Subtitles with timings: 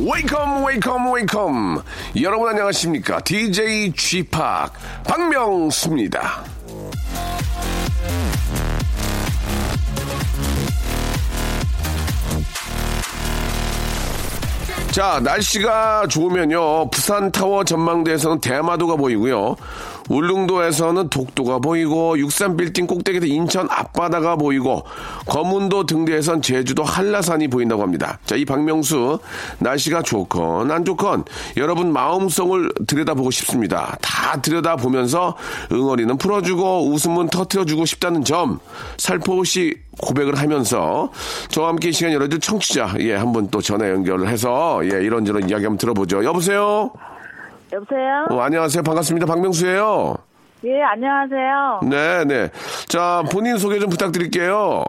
[0.00, 1.82] Welcome welcome welcome
[2.22, 4.72] 여러분 안녕하십니까 DJ G Park
[5.04, 6.42] 박명수입니다.
[14.90, 16.90] 자, 날씨가 좋으면요.
[16.90, 19.54] 부산 타워 전망대에서는 대마도가 보이고요.
[20.10, 24.84] 울릉도에서는 독도가 보이고 육삼 빌딩 꼭대기에서 인천 앞바다가 보이고
[25.26, 28.18] 거문도 등대에선 제주도 한라산이 보인다고 합니다.
[28.26, 29.20] 자, 이 박명수
[29.58, 31.24] 날씨가 좋건 안 좋건
[31.56, 33.96] 여러분 마음속을 들여다보고 싶습니다.
[34.02, 35.36] 다 들여다보면서
[35.70, 38.58] 응어리는 풀어주고 웃음은 터트려주고 싶다는 점
[38.96, 41.10] 살포시 고백을 하면서
[41.50, 45.64] 저와 함께 이 시간 열어줄 청취자 예 한번 또 전화 연결을 해서 예 이런저런 이야기
[45.64, 46.24] 한번 들어보죠.
[46.24, 46.90] 여보세요.
[47.72, 48.26] 여보세요?
[48.30, 48.82] 어, 안녕하세요.
[48.82, 49.26] 반갑습니다.
[49.26, 50.14] 박명수예요.
[50.64, 51.80] 예, 안녕하세요.
[51.88, 52.48] 네, 네.
[52.88, 54.84] 자, 본인 소개 좀 부탁드릴게요.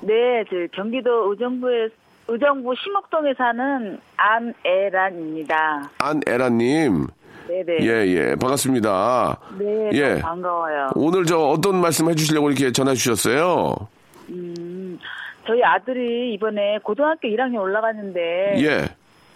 [0.00, 1.88] 네, 저 경기도 의정부에
[2.28, 5.90] 의정부 심옥동에 사는 안애란입니다.
[5.98, 7.06] 안에라님.
[7.48, 7.78] 네네.
[7.80, 8.34] 예, 예.
[8.36, 9.38] 반갑습니다.
[9.58, 10.18] 네, 예.
[10.20, 10.90] 반가워요.
[10.94, 13.74] 오늘 저 어떤 말씀 해주시려고 이렇게 전화 주셨어요?
[15.46, 18.84] 저희 아들이 이번에 고등학교 1학년 올라갔는데 예,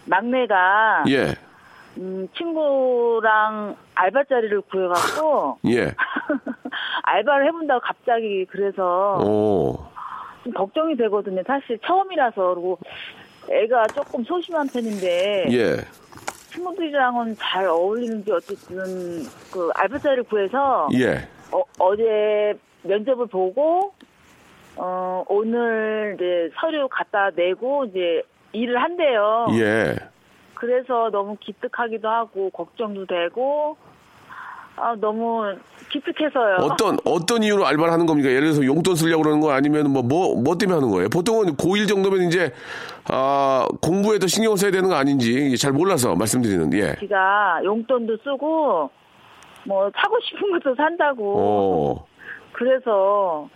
[0.05, 1.35] 막내가 예,
[1.99, 5.95] 음, 친구랑 알바 자리를 구해갖고 예.
[7.05, 9.79] 알바를 해본다고 갑자기 그래서 오,
[10.45, 11.43] 좀 걱정이 되거든요.
[11.47, 12.79] 사실 처음이라서 그리고
[13.51, 15.77] 애가 조금 소심한 편인데 예,
[16.51, 21.29] 친구들이랑은 잘 어울리는지 어쨌든 그 알바 자리를 구해서 예.
[21.53, 23.93] 어, 어제 면접을 보고
[24.77, 28.23] 어 오늘 이제 서류 갖다 내고 이제
[28.53, 29.47] 일을 한대요.
[29.59, 29.95] 예.
[30.63, 33.77] 그래서 너무 기특하기도 하고 걱정도 되고
[34.77, 35.57] 아 너무
[35.91, 36.59] 기특해서요.
[36.61, 38.29] 어떤, 어떤 이유로 알바를 하는 겁니까?
[38.29, 41.09] 예를 들어서 용돈 쓰려고 그러는 거 아니면 뭐, 뭐, 뭐 때문에 하는 거예요?
[41.09, 42.53] 보통은 고1 정도면 이제,
[43.11, 46.95] 아, 공부에 더 신경 써야 되는 거 아닌지 잘 몰라서 말씀드리는, 예.
[47.01, 48.89] 지가 용돈도 쓰고
[49.65, 52.07] 뭐 사고 싶은 것도 산다고 오,
[52.53, 53.49] 그래서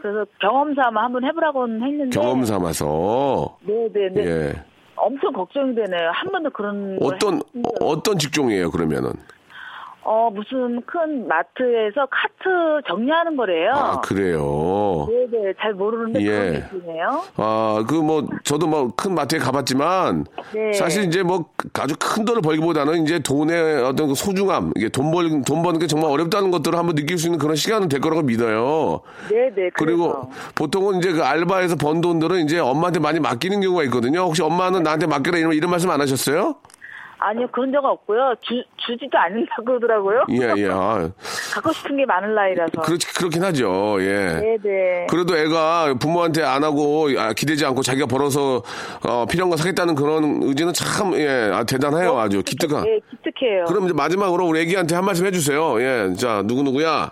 [0.00, 3.58] 그래서 경험 삼아 한번 해보라고는 했는데 경험 삼아서.
[3.62, 4.52] 네네네 예.
[4.96, 6.10] 엄청 걱정이 되네요.
[6.12, 9.12] 한 번도 그런 걸 어떤, 어, 어떤 직종이에요, 그러면은?
[10.08, 13.72] 어, 무슨 큰 마트에서 카트 정리하는 거래요.
[13.74, 15.08] 아, 그래요.
[15.10, 16.26] 네네, 잘 모르는데 예.
[16.28, 17.22] 그런 게 있네요.
[17.36, 20.24] 아, 그 뭐, 저도 뭐 큰 마트에 가봤지만,
[20.54, 20.72] 네.
[20.74, 25.28] 사실 이제 뭐 아주 큰 돈을 벌기보다는 이제 돈의 어떤 그 소중함, 이게 돈 벌,
[25.42, 29.00] 돈 버는 게 정말 어렵다는 것들을 한번 느낄 수 있는 그런 시간은 될 거라고 믿어요.
[29.28, 30.30] 네네, 그리고 그래서.
[30.54, 34.20] 보통은 이제 그 알바에서 번 돈들은 이제 엄마한테 많이 맡기는 경우가 있거든요.
[34.20, 36.54] 혹시 엄마는 나한테 맡겨라 이런, 이런 말씀 안 하셨어요?
[37.18, 38.34] 아니요, 그런 적 없고요.
[38.42, 40.24] 주, 주지도 않는다고 그러더라고요.
[40.30, 40.68] 예, 예.
[40.70, 41.08] 아,
[41.54, 42.82] 갖고 싶은 게 많은 나이라서.
[42.82, 43.96] 그렇지, 그렇긴 하죠.
[44.00, 44.58] 예.
[44.62, 45.06] 네네.
[45.08, 48.62] 그래도 애가 부모한테 안 하고 아, 기대지 않고 자기가 벌어서
[49.08, 52.18] 어, 필요한 거 사겠다는 그런 의지는 참 예, 아, 대단해요.
[52.18, 52.84] 아주 기특한.
[52.84, 53.64] 네, 기특해요.
[53.64, 55.80] 그럼 이제 마지막으로 우리 애기한테 한 말씀 해주세요.
[55.80, 57.10] 예, 자 누구 누구야?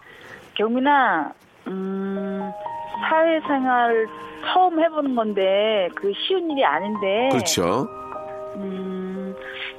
[0.57, 1.33] 경민아,
[1.69, 2.53] 음,
[3.09, 4.07] 사회생활
[4.53, 7.31] 처음 해보는 건데, 그 쉬운 일이 아닌데.
[7.33, 7.89] 그렇죠.
[8.57, 8.94] 음,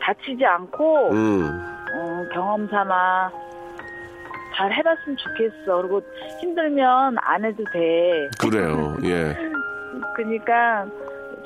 [0.01, 1.61] 다치지 않고, 음,
[1.93, 3.31] 어, 경험 삼아
[4.55, 5.81] 잘 해봤으면 좋겠어.
[5.81, 6.01] 그리고
[6.39, 8.29] 힘들면 안 해도 돼.
[8.39, 8.95] 그래요.
[9.03, 9.35] 예,
[10.15, 10.85] 그러니까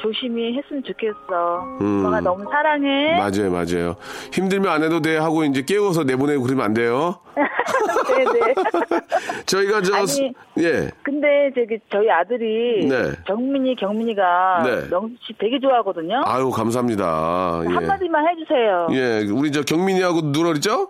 [0.02, 1.78] 조심히 했으면 좋겠어.
[1.82, 2.06] 음.
[2.06, 3.18] 엄마가 너무 사랑해.
[3.18, 3.96] 맞아요, 맞아요.
[4.34, 7.20] 힘들면 안 해도 돼 하고 이제 깨워서 내보내고 그러면 안 돼요.
[7.36, 8.54] 네 네.
[9.46, 13.12] 저희가 저 아니, 예, 근데 저기 저희 아들이 네.
[13.28, 14.90] 정민이 경민이가 네.
[14.90, 16.22] 명수 씨 되게 좋아하거든요.
[16.26, 17.62] 아유 감사합니다.
[17.66, 18.88] 예, 한마디만 해주세요.
[18.92, 20.90] 예, 우리 저 경민이하고 누가 그랬죠?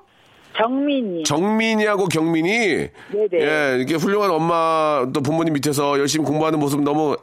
[0.58, 1.24] 정민이.
[1.24, 3.30] 정민이하고 경민이 네네.
[3.34, 7.16] 예, 이렇게 훌륭한 엄마 또 부모님 밑에서 열심히 공부하는 모습 너무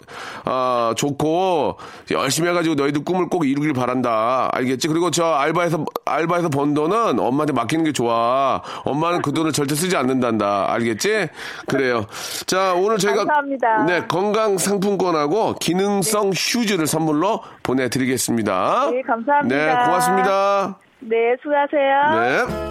[0.44, 1.76] 아, 좋고
[2.12, 4.48] 열심히 해 가지고 너희들 꿈을 꼭 이루길 바란다.
[4.52, 4.88] 알겠지?
[4.88, 8.62] 그리고 저 알바에서 알바에서 번 돈은 엄마한테 맡기는 게 좋아.
[8.84, 10.72] 엄마는 그 돈을 절대 쓰지 않는단다.
[10.72, 11.28] 알겠지?
[11.66, 12.06] 그래요.
[12.46, 13.84] 자, 오늘 저희가 감사합니다.
[13.84, 18.90] 네 건강 상품권하고 기능성 휴즈를 선물로 보내 드리겠습니다.
[18.92, 19.56] 네, 감사합니다.
[19.56, 20.78] 네, 고맙습니다.
[21.00, 22.20] 네, 수고하세요.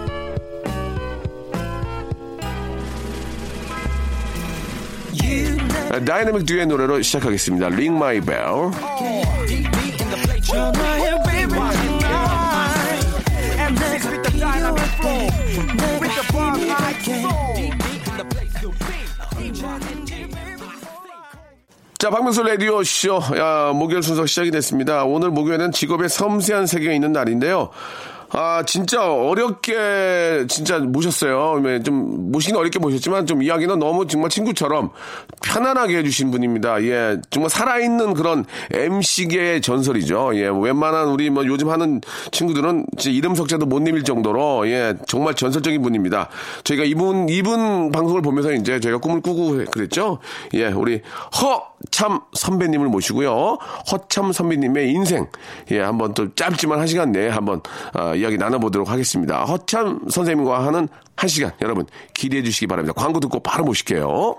[0.08, 0.15] 네.
[6.04, 7.66] 다이나믹 듀오의 노래로 시작하겠습니다.
[7.66, 8.70] Ring My Bell.
[21.98, 23.20] 자, 박명수 라디오 쇼.
[23.36, 25.04] 야, 목요일 순서 시작이 됐습니다.
[25.04, 27.70] 오늘 목요일은 직업의 섬세한 세계가 있는 날인데요.
[28.38, 31.58] 아, 진짜 어렵게 진짜 모셨어요.
[31.60, 34.90] 네, 좀 모시긴 어렵게 모셨지만 좀 이야기는 너무 정말 친구처럼
[35.42, 36.82] 편안하게 해주신 분입니다.
[36.82, 40.32] 예, 정말 살아있는 그런 MC계의 전설이죠.
[40.34, 45.80] 예, 웬만한 우리 뭐 요즘 하는 친구들은 이름 석자도 못 내밀 정도로 예, 정말 전설적인
[45.80, 46.28] 분입니다.
[46.62, 50.18] 저희가 이분 이분 방송을 보면서 이제 저희가 꿈을 꾸고 그랬죠.
[50.52, 51.00] 예, 우리
[51.40, 53.58] 허참 선배님을 모시고요.
[53.90, 55.26] 허참 선배님의 인생
[55.70, 57.60] 예, 한번 또 짧지만 한 시간 내에 한번
[57.92, 59.44] 아, 이야기 나눠보도록 하겠습니다.
[59.44, 62.94] 허참 선생님과 하는 한 시간 여러분 기대해 주시기 바랍니다.
[62.96, 64.36] 광고 듣고 바로 모실게요.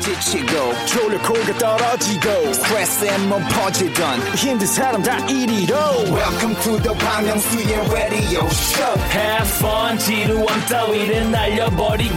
[0.00, 0.72] 지치고,
[1.58, 2.30] 떨어지고,
[3.48, 4.20] 퍼지던,
[6.10, 7.28] welcome to the Bang
[7.92, 12.16] radio show Have fun 지루함 따위를 날려버리고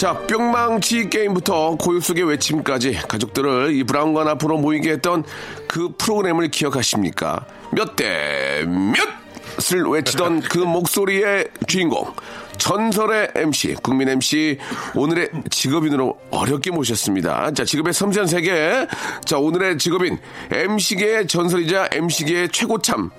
[0.00, 5.24] 자, 뿅망치 게임부터 고요 속의 외침까지 가족들을 이 브라운관 앞으로 모이게 했던
[5.68, 7.44] 그 프로그램을 기억하십니까?
[7.72, 12.14] 몇 대 몇을 외치던 그 목소리의 주인공.
[12.60, 14.58] 전설의 MC, 국민 MC,
[14.94, 17.52] 오늘의 직업인으로 어렵게 모셨습니다.
[17.52, 18.86] 자, 직업의 섬세한 세계.
[19.24, 20.18] 자, 오늘의 직업인,
[20.52, 23.10] MC계의 전설이자 MC계의 최고참,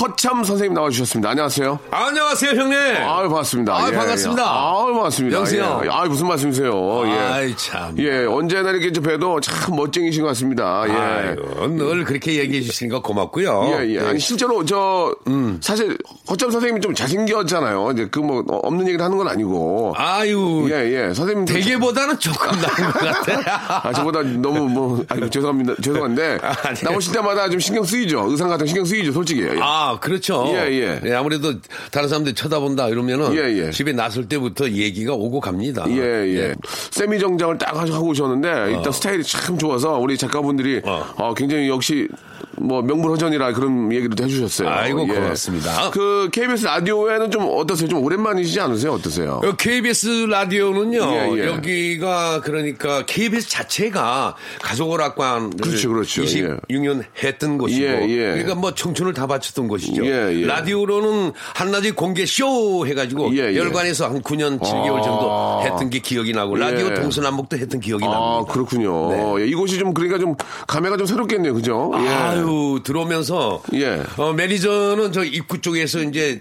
[0.00, 1.30] 허참 선생님 나와주셨습니다.
[1.30, 1.78] 안녕하세요.
[1.90, 2.78] 안녕하세요, 형님.
[2.78, 3.76] 아유, 반갑습니다.
[3.76, 4.42] 아유, 예, 반갑습니다.
[4.42, 4.46] 예.
[4.48, 5.36] 아유, 반갑습니다.
[5.36, 5.82] 영수 형.
[5.84, 5.88] 예.
[5.90, 7.02] 아유, 무슨 말씀이세요.
[7.06, 7.18] 예.
[7.18, 7.94] 아이, 참.
[7.98, 10.84] 예, 언제나 이렇게 저 봬도 참 멋쟁이신 것 같습니다.
[10.88, 10.92] 예.
[10.92, 13.72] 아유, 늘 그렇게 얘기해 주시니까 고맙고요.
[13.74, 14.00] 예, 예.
[14.00, 15.14] 아니, 실제로 저,
[15.60, 15.98] 사실,
[16.30, 17.90] 허점 선생님이 좀 잘생겼잖아요.
[17.92, 19.94] 이제 그 뭐, 없는 얘기를 하는 건 아니고.
[19.96, 21.14] 아유, 예, 예.
[21.14, 21.46] 선생님.
[21.46, 23.80] 좀 대개보다는 조금 나은 것 같아.
[23.88, 25.74] 아, 저보다 너무 뭐, 아이고, 죄송합니다.
[25.82, 26.38] 죄송한데.
[26.64, 26.78] 아니.
[26.82, 28.26] 나오실 때마다 좀 신경 쓰이죠.
[28.28, 29.42] 의상 같은 거 신경 쓰이죠, 솔직히.
[29.42, 29.58] 예.
[29.60, 30.44] 아, 그렇죠.
[30.48, 31.14] 예, 예.
[31.14, 31.54] 아무래도
[31.90, 33.70] 다른 사람들이 쳐다본다 이러면은 예, 예.
[33.70, 35.84] 집에 나설 때부터 얘기가 오고 갑니다.
[35.88, 36.54] 예, 예.
[36.90, 41.04] 세미 정장을 딱 하고 오셨는데, 일단 스타일이 참 좋아서, 우리 작가분들이, 어.
[41.16, 42.08] 어, 굉장히 역시,
[42.60, 44.68] 뭐, 명불허전이라 그런 얘기도 해주셨어요.
[44.68, 45.14] 아이고, 예.
[45.14, 45.90] 고맙습니다.
[45.90, 47.88] 그, KBS 라디오에는 좀 어떠세요?
[47.88, 48.92] 좀 오랜만이시지 않으세요?
[48.92, 49.40] 어떠세요?
[49.42, 51.46] 어, KBS 라디오는요, 예, 예.
[51.46, 56.22] 여기가 그러니까 KBS 자체가 가족오락관 그렇죠, 그렇죠.
[56.22, 58.16] 26년 했던 곳이고, 예, 예.
[58.32, 60.04] 그러니까 뭐 청춘을 다 바쳤던 곳이죠.
[60.06, 60.46] 예, 예.
[60.46, 63.56] 라디오로는 한낮에 공개 쇼 해가지고 예, 예.
[63.56, 65.62] 열관에서 한 9년 7개월 정도 아.
[65.64, 66.94] 했던 게 기억이 나고 라디오 예.
[66.94, 68.52] 동서남북도 했던 기억이 아, 납니다.
[68.52, 69.40] 그렇군요.
[69.40, 70.34] 예, 이곳이 좀, 그러니까 좀,
[70.66, 71.54] 감회가 좀 새롭겠네요.
[71.54, 71.90] 그죠?
[71.94, 72.08] 예.
[72.50, 74.02] 아유 들어오면서 예.
[74.16, 76.40] 어, 매니저는 저 입구 쪽에서 이제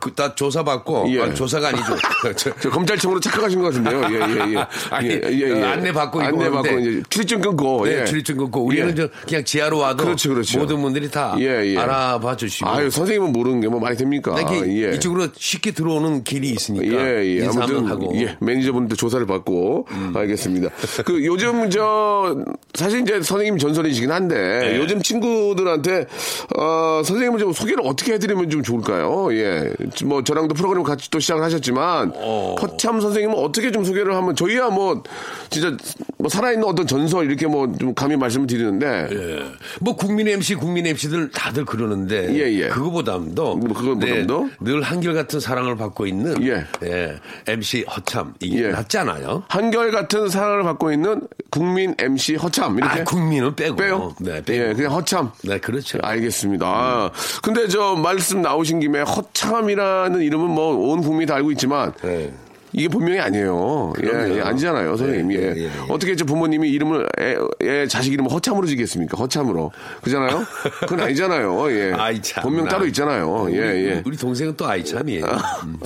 [0.00, 1.20] 그, 다 조사받고 예.
[1.22, 1.96] 아, 조사가 아니죠.
[2.36, 4.02] 저- 저 검찰청으로 착각하신 것 같은데요.
[4.10, 4.66] 예, 예, 예.
[4.90, 5.62] 아니, 예, 예, 예.
[5.62, 6.90] 어, 안내 받고 이거 안내 받고 하는데.
[6.90, 7.84] 이제 출입증 끊고.
[7.86, 8.04] 네, 예.
[8.04, 8.94] 출입증 끊고 우리는 예.
[8.94, 10.58] 저 그냥 지하로 와도 그렇죠, 그렇죠.
[10.58, 11.76] 모든 분들이 다 예, 예.
[11.78, 14.34] 알아봐 주시고 아유, 선생님은 모르는 게뭐 말이 됩니까?
[14.66, 14.94] 예.
[14.94, 17.46] 이쪽으로 쉽게 들어오는 길이 있으니까 예, 예.
[17.46, 18.20] 아무튼, 하고 음.
[18.20, 18.36] 예.
[18.40, 20.70] 매니저분들 조사를 받고, 알겠습니다.
[21.04, 22.36] 그, 요즘 저,
[22.74, 24.78] 사실 이제 선생님 전설이시긴 한데, 네.
[24.78, 25.26] 요즘 친구
[25.56, 26.06] 들한테,
[26.56, 29.28] 어, 선생님을 좀 소개를 어떻게 해드리면 좀 좋을까요?
[29.32, 29.72] 예.
[30.04, 32.56] 뭐, 저랑도 프로그램 같이 또 시작을 하셨지만, 어.
[32.60, 35.02] 허참 선생님은 어떻게 좀 소개를 하면, 저희야 뭐,
[35.50, 35.76] 진짜,
[36.18, 39.46] 뭐, 살아있는 어떤 전설, 이렇게 뭐, 좀 감히 말씀을 드리는데, 예.
[39.80, 42.68] 뭐 국민 MC 국민 MC들 다들 그러는데 예, 예.
[42.68, 44.48] 그거보다도 뭐 그거보다도?
[44.60, 46.66] 늘 한결같은 사랑을 받고 있는 예.
[47.46, 48.68] MC 허참 이게 예.
[48.68, 49.44] 낫잖아요.
[49.48, 53.00] 한결같은 사랑을 받고 있는 국민 MC 허참, 이렇게.
[53.00, 54.14] 아 국민은 빼고 빼요?
[54.20, 54.70] 네, 빼고.
[54.70, 55.25] 예, 그냥 허참.
[55.44, 55.98] 네, 그렇죠.
[56.02, 56.66] 알겠습니다.
[56.66, 57.10] 아,
[57.42, 62.32] 근데 저 말씀 나오신 김에 허참이라는 이름은 뭐 온 국민이 다 알고 있지만 네.
[62.76, 63.94] 이게 본명이 아니에요.
[64.04, 65.32] 예, 예, 아니잖아요, 선생님.
[65.32, 65.36] 예.
[65.36, 65.70] 예, 예, 예.
[65.88, 69.16] 어떻게 저 부모님이 이름을 애, 애 자식 이름을 허참으로 지겠습니까?
[69.16, 69.72] 허참으로.
[70.02, 70.44] 그잖아요?
[70.80, 71.72] 그건 아니잖아요.
[71.72, 71.92] 예.
[71.96, 72.42] 아이 참.
[72.42, 73.46] 본명 따로 있잖아요.
[73.52, 74.02] 예, 예.
[74.04, 75.24] 우리 동생은 또 아이참이에요.
[75.64, 75.76] 음.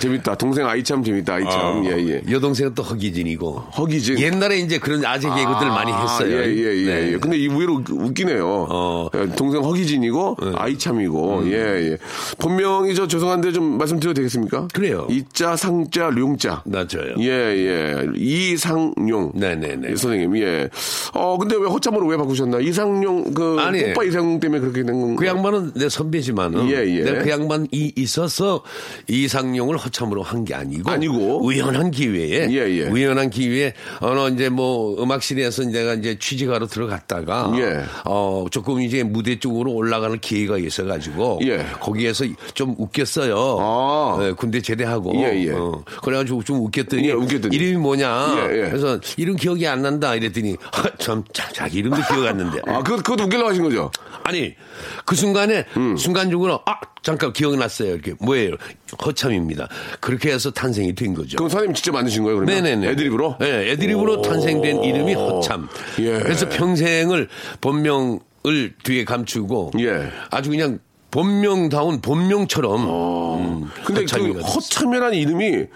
[0.00, 0.34] 재밌다.
[0.36, 1.34] 동생 아이참 재밌다.
[1.34, 1.52] 아이참.
[1.52, 2.22] 어, 예, 예.
[2.30, 3.52] 여동생은 또 허기진이고.
[3.76, 4.18] 허기진.
[4.18, 6.32] 옛날에 이제 그런 아재 개그들 많이 했어요.
[6.32, 6.86] 예, 예, 예.
[6.86, 7.12] 네.
[7.12, 7.18] 예.
[7.18, 8.66] 근데 이 의외로 웃- 웃기네요.
[8.70, 9.08] 어.
[9.14, 11.52] 예, 동생 허기진이고, 아이참이고, 예,
[11.92, 11.96] 예.
[12.38, 14.68] 본명이 저 죄송한데 좀 말씀드려도 되겠습니까?
[14.72, 15.06] 그래요.
[15.10, 16.62] 이자, 상자, 룡자.
[16.66, 17.14] 맞아요.
[17.18, 18.06] 예, 예.
[18.14, 19.32] 이상용.
[19.34, 19.88] 네네네.
[19.90, 20.68] 예, 선생님, 예.
[21.14, 22.60] 어, 근데 왜 허참으로 왜 바꾸셨나?
[22.60, 23.82] 이상용, 그, 아니.
[23.90, 25.16] 오빠 이상용 때문에 그렇게 된 건가?
[25.18, 27.02] 그 양반은 내 선배지만은 예, 예.
[27.02, 28.62] 내가 그 양반이 있어서
[29.08, 31.44] 이상용을 허참으로 한 게 아니고 아니고.
[31.44, 32.82] 우연한 기회에 예, 예.
[32.88, 37.84] 우연한 기회에 어느 이제 뭐 음악실에서 내가 이제 취직하러 들어갔다가 예.
[38.04, 41.64] 어 조금 이제 무대 쪽으로 올라가는 기회가 있어가지고 예.
[41.78, 42.24] 거기에서
[42.54, 43.56] 좀 웃겼어요.
[43.60, 44.18] 아.
[44.22, 45.50] 예, 군대 제대하고 예, 예.
[45.52, 47.56] 어, 그래가지고 좀 웃겼더니, 예, 웃겼더니.
[47.56, 48.68] 이름이 뭐냐 예, 예.
[48.68, 52.60] 그래서 이름 기억이 안 난다 이랬더니 아, 참 자, 자기 이름도 기억 안 난대.
[52.66, 53.90] 아, 그것, 그것도 웃기려고 하신 거죠?
[54.24, 54.54] 아니
[55.04, 55.96] 그 순간에 음.
[55.96, 58.54] 순간적으로 아 잠깐 기억났어요 이렇게 뭐예요
[59.04, 59.68] 허참입니다
[60.00, 62.62] 그렇게 해서 탄생이 된 거죠 그럼 선생님 직접 만드신 거예요, 그러면?
[62.62, 63.36] 네네네 애드립으로?
[63.40, 64.22] 네 애드립으로 오.
[64.22, 66.18] 탄생된 이름이 허참 예.
[66.20, 67.28] 그래서 평생을
[67.60, 70.12] 본명을 뒤에 감추고 예.
[70.30, 70.78] 아주 그냥
[71.12, 73.68] 본명다운 본명처럼 음, 어.
[73.84, 74.40] 근데 허참이가 그.
[74.40, 75.66] 허참이라는 이름이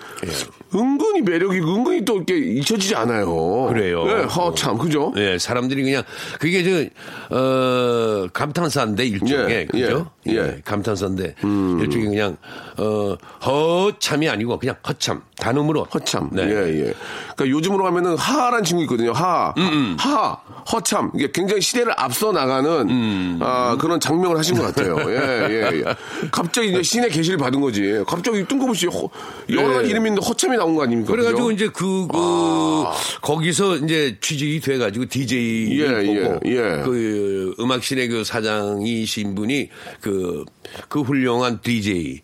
[0.74, 3.66] 은근히 매력이 은근히 또 이렇게 잊혀지지 않아요.
[3.68, 4.04] 그래요.
[4.08, 5.12] 예, 허참, 그죠?
[5.16, 6.02] 예, 사람들이 그냥
[6.40, 10.10] 그게 저 어, 감탄사인데 일종의 예, 그죠?
[10.26, 10.36] 예, 예.
[10.36, 11.34] 예, 감탄사인데
[11.80, 12.36] 일종의 그냥
[12.78, 16.28] 어 허참이 아니고 그냥 허참 단음으로 허참.
[16.32, 16.42] 네.
[16.42, 16.94] 예, 예.
[17.36, 19.12] 그러니까 요즘으로 하면은 하라는 친구 있거든요.
[19.12, 19.54] 하.
[19.56, 20.36] 음, 하.
[20.72, 21.12] 허참.
[21.14, 23.38] 이게 굉장히 시대를 앞서 나가는 음.
[23.40, 24.96] 아, 그런 장명을 하신 것 같아요.
[25.08, 25.84] 예, 예, 예.
[26.32, 28.02] 갑자기 이제 신의 계시를 받은 거지.
[28.08, 29.08] 갑자기 뜬금없이 허-
[29.50, 29.90] 여러 가지 예.
[29.90, 31.12] 이름이 있는데 허참이 나온 거 아닙니까?
[31.12, 31.52] 그래가지고 그죠?
[31.52, 32.84] 이제 그, 그
[33.22, 36.82] 거기서 이제 취직이 돼가지고 DJ 예, 보고 예, 예.
[36.84, 39.68] 그 음악실의 그 사장이신 분이
[40.00, 40.44] 그,
[40.88, 42.20] 그 훌륭한 DJ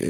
[0.00, 0.06] 에,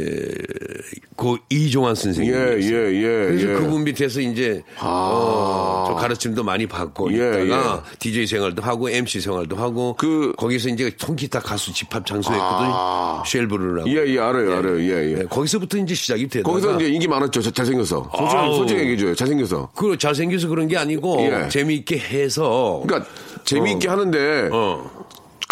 [1.16, 2.32] 그 이종환 선생님.
[2.34, 3.26] 예, 예, 예.
[3.28, 3.54] 그래서 예.
[3.54, 9.56] 그분 밑에서 이제 어, 저 가르침도 많이 받고 예, 있다가 DJ 생활도 하고 MC 생활도
[9.56, 13.22] 하고 그- 거기서 이제 통기타 가수 집합 장소였거든요.
[13.26, 13.88] 쉘브르라고.
[13.90, 14.80] 예, 예, 알아요, 알아요.
[14.80, 15.14] 예, 예.
[15.16, 17.40] 네, 거기서부터 이제 시작이 되다가 거기서 이제 인기 많았죠.
[17.42, 18.10] 자- 잘생겨서.
[18.16, 18.56] 솔직히.
[18.56, 19.14] 솔직히 얘기해 줘요.
[19.14, 19.70] 잘생겨서.
[19.76, 21.48] 그 잘생겨서 그런 게 아니고 예.
[21.48, 23.08] 재미있게 해서 그러니까
[23.44, 25.01] 재미있게 하는데 어.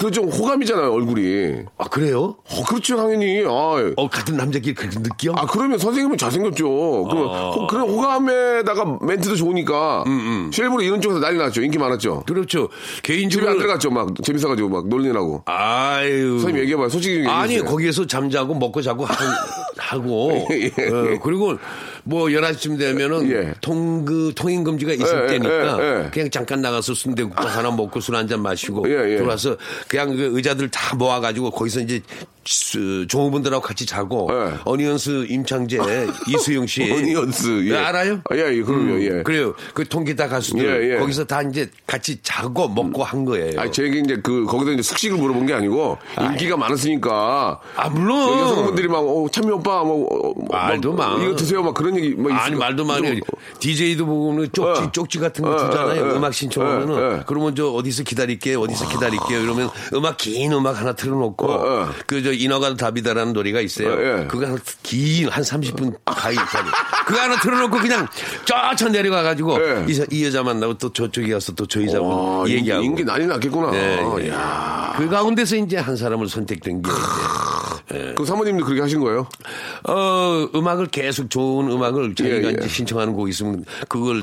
[0.01, 1.65] 그 좀 호감이잖아요, 얼굴이.
[1.79, 2.37] 아 그래요?
[2.51, 3.45] 어, 그렇죠, 당연히.
[3.47, 5.33] 아, 어 같은 남자끼리 그렇게 느껴?
[5.37, 7.05] 아, 그러면 선생님은 잘생겼죠.
[7.11, 7.51] 그럼 아.
[7.51, 10.05] 호- 그런 호감에다가 멘트도 좋으니까.
[10.07, 11.63] 음, 쉘브로 이런 쪽에서 난리 났죠.
[11.63, 12.25] 인기 많았죠.
[12.27, 12.69] 그렇죠.
[12.97, 13.91] 집에 개인적으로 안 들어갔죠.
[13.91, 15.43] 막 재밌어가지고 막 놀리라고.
[15.45, 16.31] 아유.
[16.39, 16.89] 선생님 얘기해봐요.
[16.89, 17.39] 솔직히 얘기해주세요.
[17.41, 19.15] 아니 거기에서 잠자고 먹고 자고 하,
[19.77, 20.89] 하고 예, 예.
[20.89, 21.57] 어, 그리고
[22.05, 23.55] 뭐 11시쯤 되면은 예.
[23.61, 26.11] 통그 통행 금지가 있을 예, 예, 때니까 예, 예.
[26.11, 29.21] 그냥 잠깐 나가서 순대국밥 하나 먹고 술 한 잔 마시고 예, 예.
[29.89, 32.01] 그냥 그 의자들 다 모아 가지고 거기서 이제
[32.45, 34.55] 수- 종업원들하고 같이 자고 예.
[34.65, 35.79] 어니언스 임창재
[36.29, 37.67] 이수영 씨 어니언스.
[37.67, 37.73] 예.
[37.73, 38.21] 네, 알아요?
[38.31, 39.01] 아, 예, 예, 그럼요.
[39.03, 39.23] 예.
[39.23, 39.55] 그래요.
[39.75, 40.99] 그 통기타 가수들.
[40.99, 43.61] 거기서 다 이제 같이 자고 먹고 한 거예요.
[43.61, 47.61] 아니, 제 얘기 이제 그, 거기서 이제 숙식을 물어본 게 아니고, 인기가 많았으니까.
[47.77, 48.39] 아, 물론.
[48.39, 51.25] 여성분들이 막, 어, 참이 오빠, 뭐, 어, 말도 막, 마.
[51.25, 51.63] 이거 드세요.
[51.63, 52.15] 막 그런 얘기.
[52.17, 53.21] 막 아니 말도 거- 많이 좀-
[53.61, 54.93] DJ도 보면 쪽지 어.
[54.93, 56.03] 쪽지 같은 거 어, 주잖아요.
[56.03, 56.17] 어, 어.
[56.17, 57.25] 음악 신청하면은.
[57.27, 58.61] 그러면 저 어디서 기다릴게요.
[58.61, 59.41] 어디서 기다릴게요.
[59.41, 61.47] 이러면 음악 긴 음악 하나 틀어놓고.
[62.07, 63.89] 그 저 인어가 답이다라는 노래가 있어요.
[63.95, 64.27] 어, 예.
[64.27, 66.37] 그거 하나 긴한 30분 가까이
[67.07, 68.07] 그거 하나 틀어놓고 그냥
[68.45, 69.85] 쫙 내려가 가지고 예.
[69.89, 73.05] 이, 사- 이 여자 만나고 또 저쪽에 가서 또 저 여자 와, 분 얘기하고 인기
[73.05, 73.71] 난리 났겠구나.
[73.75, 74.29] 예, 예.
[74.31, 74.95] 야.
[74.97, 79.27] 그 가운데서 이제 한 사람을 선택된 게 이제 그 사모님도 그렇게 하신 거예요?
[79.89, 82.69] 어, 음악을 계속 좋은 음악을 자기가 예, 예.
[82.69, 84.23] 신청하는 곡 있으면 그걸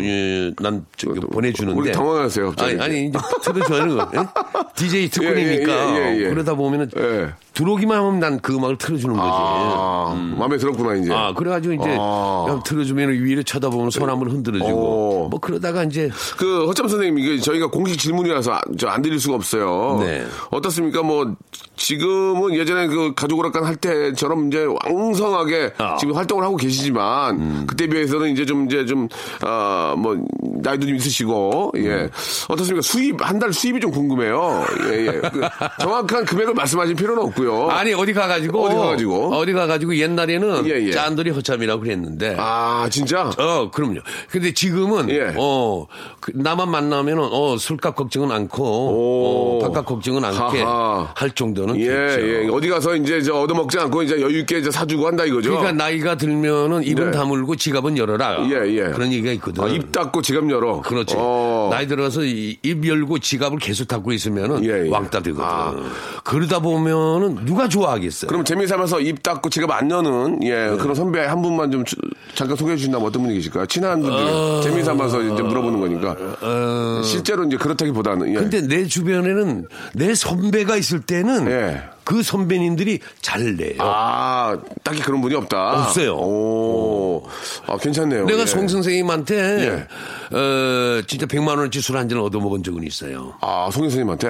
[0.00, 1.78] 예, 난 저기 보내주는데.
[1.78, 2.72] 우리 당황하세요, 갑자기.
[2.72, 4.10] 아니, 아니, 이제 틀어줘야는 거.
[4.14, 4.26] 예?
[4.74, 5.96] DJ 특권이니까.
[5.96, 6.28] 예, 예, 예, 예.
[6.30, 7.34] 그러다 보면은 예.
[7.54, 9.28] 들어오기만 하면 난 그 음악을 틀어주는 거지.
[9.32, 11.12] 아, 마음에 들었구나, 이제.
[11.14, 12.60] 아, 그래가지고 이제 아.
[12.64, 14.70] 틀어주면 위를 쳐다보면 손 한번 흔들어주고
[15.24, 15.28] 오.
[15.30, 19.98] 뭐 그러다가 이제 그 허참 선생님 이게 저희가 공식 질문이라서 저안 드릴 수가 없어요.
[20.00, 20.26] 네.
[20.50, 21.02] 어떻습니까?
[21.02, 21.34] 뭐
[21.76, 25.96] 지금은 예전에 그 가족 오락관 할 때처럼 이제 왕성하게 아.
[25.96, 27.64] 지금 활동을 하고 계시지만 음.
[27.66, 29.08] 그때 비해서는 이제 좀 이제 좀
[29.42, 32.10] 아 뭐 나이도 좀 있으시고 예 음.
[32.48, 32.82] 어떻습니까?
[32.82, 34.64] 수입 한 달 수입이 좀 궁금해요.
[34.90, 35.10] 예 예.
[35.30, 35.40] 그
[35.80, 37.43] 정확한 금액을 말씀하실 필요는 없고요.
[37.70, 39.34] 아니 어디 가가지고 어디 가가지고?
[39.34, 40.90] 어디 가가지고 옛날에는 예, 예.
[40.90, 43.30] 짠돌이 허참이라고 그랬는데 아 진짜?
[43.38, 44.00] 어, 그럼요.
[44.30, 45.32] 근데 지금은, 예.
[45.36, 45.86] 어,
[46.20, 49.58] 그 나만 만나면은, 어, 술값 걱정은 않고, 오.
[49.62, 51.12] 어, 밥값 걱정은 않게 하하.
[51.14, 51.86] 할 정도는 예.
[52.44, 52.48] 예.
[52.50, 55.50] 어디 가서 이제 저 얻어먹지 않고 이제 여유 있게 이제 사주고 한다 이거죠?
[55.50, 57.16] 그러니까 나이가 들면은 입은 네.
[57.16, 58.44] 다물고 지갑은 열어라.
[58.50, 58.82] 예, 예.
[58.90, 59.64] 그런 얘기가 있거든.
[59.64, 60.80] 아, 입 닫고 지갑 열어.
[60.80, 61.14] 그렇지.
[61.16, 61.68] 어.
[61.70, 64.88] 나이 들어서 이- 입 열고 지갑을 계속 닫고 있으면은 예, 예.
[64.90, 65.44] 왕따 되거든.
[65.44, 65.74] 아.
[66.24, 68.28] 그러다 보면은 누가 좋아하겠어요?
[68.28, 70.76] 그럼 재미 삼아서 입 닫고 지갑 안 여는 예 네.
[70.76, 71.96] 그런 선배 한 분만 좀 주-
[72.34, 73.66] 잠깐 소개해 주신다면 어떤 분이 계실까요?
[73.66, 74.60] 친한 분 중에 어.
[74.62, 78.34] 재미 삼아서 이제 물어보는 거니까 실제로 이제 그렇다기보다는 예.
[78.34, 81.82] 근데 내 주변에는 내 선배가 있을 때는 예.
[82.04, 83.76] 그 선배님들이 잘 내요.
[83.78, 85.84] 아, 딱히 그런 분이 없다.
[85.84, 86.16] 없어요.
[86.16, 87.24] 오,
[87.66, 88.26] 아, 괜찮네요.
[88.26, 88.46] 내가 예.
[88.46, 89.86] 송 선생님한테
[90.30, 93.32] 어 진짜 100만 원어치 술 한 잔 얻어먹은 적은 있어요.
[93.40, 94.28] 아, 송 선생님한테?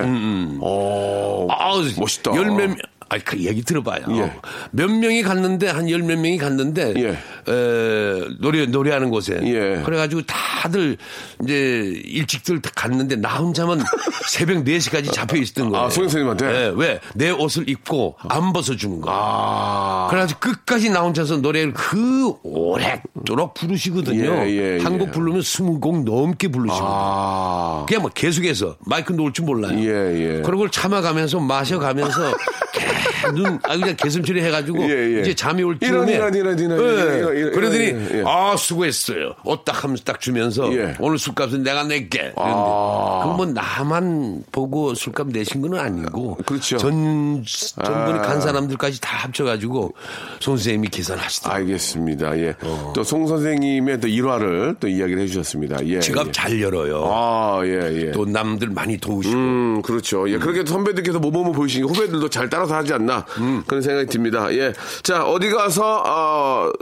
[0.61, 2.32] 오, 아, 멋있다.
[2.37, 2.76] 열몇
[3.14, 4.02] 아, 그 얘기 들어봐요.
[4.11, 4.33] 예.
[4.73, 7.09] 몇 명이 갔는데 한 열 몇 명이 갔는데 예.
[7.11, 9.83] 에, 노래 노래하는 곳에 예.
[9.85, 10.97] 그래가지고 다들
[11.42, 13.83] 이제 일찍들 다 갔는데 나 혼자만
[14.28, 15.87] 새벽 4시까지 잡혀 있었던 거예요.
[15.87, 16.47] 아, 송 선생님한테?
[16.47, 17.00] 예, 왜?
[17.14, 19.14] 내 옷을 입고 안 벗어주는 거야.
[19.16, 20.06] 아.
[20.11, 24.25] 그래가지고 끝까지 나 혼자서 노래를 그 오랫도록 부르시거든요.
[24.47, 25.12] 예, 예, 한곡 예.
[25.12, 26.88] 부르면 20곡 넘게 부르시거든요.
[26.90, 27.85] 아.
[27.87, 29.78] 그냥 뭐 계속해서 마이크 놓을 줄 몰라요.
[29.78, 30.42] 예, 예.
[30.42, 32.35] 그런 걸 참아가면서 마셔가면서
[33.33, 35.21] 눈, 아, 그냥 개슴처리 해가지고 예, 예.
[35.21, 36.75] 이제 잠이 올 이런, 쯤에 이런, 이런, 이런, 예.
[36.75, 38.23] 이런, 이런, 이런, 그러더니 이런, 예.
[38.26, 39.35] 아 수고했어요.
[39.45, 40.95] 옷딱 하면서 딱 주면서 예.
[40.99, 42.33] 오늘 술값은 내가 낼게.
[42.37, 43.21] 아.
[43.23, 46.78] 그럼 뭐 나만 보고 술값 내신 건 아니고 그렇죠.
[46.78, 48.23] 전 전분이 아.
[48.23, 49.95] 간 사람들까지 다 합쳐가지고
[50.40, 51.62] 손 선생님이 계산하시더라고요.
[51.62, 52.38] 알겠습니다.
[52.38, 52.54] 예.
[52.95, 55.85] 또송 선생님의 또 일화를 또 이야기를 해주셨습니다.
[55.87, 56.00] 예.
[56.00, 56.33] 지갑 예.
[56.33, 57.04] 잘 열어요.
[57.12, 58.11] 아, 예, 예.
[58.12, 59.35] 또 남들 많이 도우시고.
[59.35, 60.28] 음, 그렇죠.
[60.31, 63.13] 예, 그렇게 선배들께서 모범을 보이시니까 후배들도 잘 따라서 하지 않나
[63.66, 64.52] 그런 생각이 듭니다.
[64.54, 66.73] 예, 자 어디 가서 어,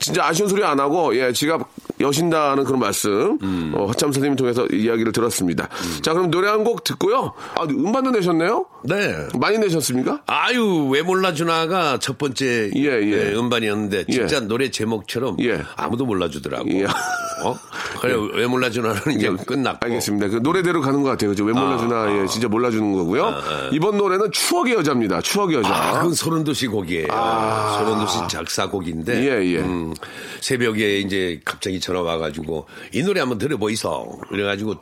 [0.00, 1.60] 진짜 아쉬운 소리 안 하고 예, 지갑
[2.00, 3.38] 여신다는 그런 말씀
[3.74, 5.68] 어, 허참 선생님 통해서 이야기를 들었습니다.
[6.02, 7.34] 자, 그럼 노래 한 곡 듣고요.
[7.56, 8.64] 아, 음반도 내셨네요?
[8.84, 9.14] 네.
[9.38, 10.22] 많이 내셨습니까?
[10.26, 13.30] 아유 왜 몰라 주나가 첫 번째 예, 예.
[13.30, 14.40] 예, 음반이었는데 진짜 예.
[14.40, 15.60] 노래 제목처럼 예.
[15.76, 16.70] 아무도 몰라주더라고.
[16.70, 16.84] 예.
[16.84, 17.54] 어?
[18.00, 19.84] 그래 왜 몰라 주나는 이제 끝났고.
[19.84, 20.28] 알겠습니다.
[20.28, 21.30] 그 노래대로 가는 것 같아요.
[21.30, 21.44] 그죠?
[21.44, 23.34] 왜 몰라 주나, 예, 진짜 몰라 주는 거고요.
[23.72, 25.20] 이번 노래는 추억의 여자입니다.
[25.20, 25.68] 추억의 여자.
[25.74, 27.08] 아, 그건 소른도시 곡이에요.
[27.08, 29.20] 소른도시 작사곡인데.
[29.22, 29.58] 예, 예.
[29.58, 29.92] 음,
[30.40, 34.20] 새벽에 이제 갑자기 전화 와가지고 이 노래 한번 들어보이소.
[34.30, 34.76] 그래가지고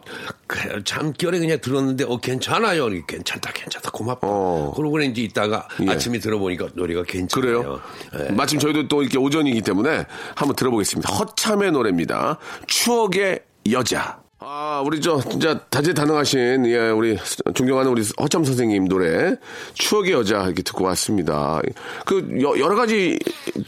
[0.47, 2.89] 그래, 잠결에 그냥 들었는데 어 괜찮아요.
[3.07, 4.21] 괜찮다, 괜찮다, 고맙다.
[4.29, 4.73] 어.
[4.77, 7.63] 그러고 이제 있다가 아침에 들어보니까 노래가 괜찮아요.
[7.63, 7.81] 그래요?
[8.21, 8.33] 예.
[8.33, 11.13] 마침 저희도 또 이렇게 오전이기 때문에 한번 들어보겠습니다.
[11.13, 12.39] 허참의 노래입니다.
[12.69, 13.41] 추억의
[13.73, 14.22] 여자.
[14.45, 17.17] 아, 우리 저 진짜 다재다능하신 예, 우리
[17.55, 19.37] 존경하는 우리 허참 선생님 노래
[19.75, 21.61] 추억의 여자 이렇게 듣고 왔습니다.
[22.05, 23.19] 그 여, 여러 가지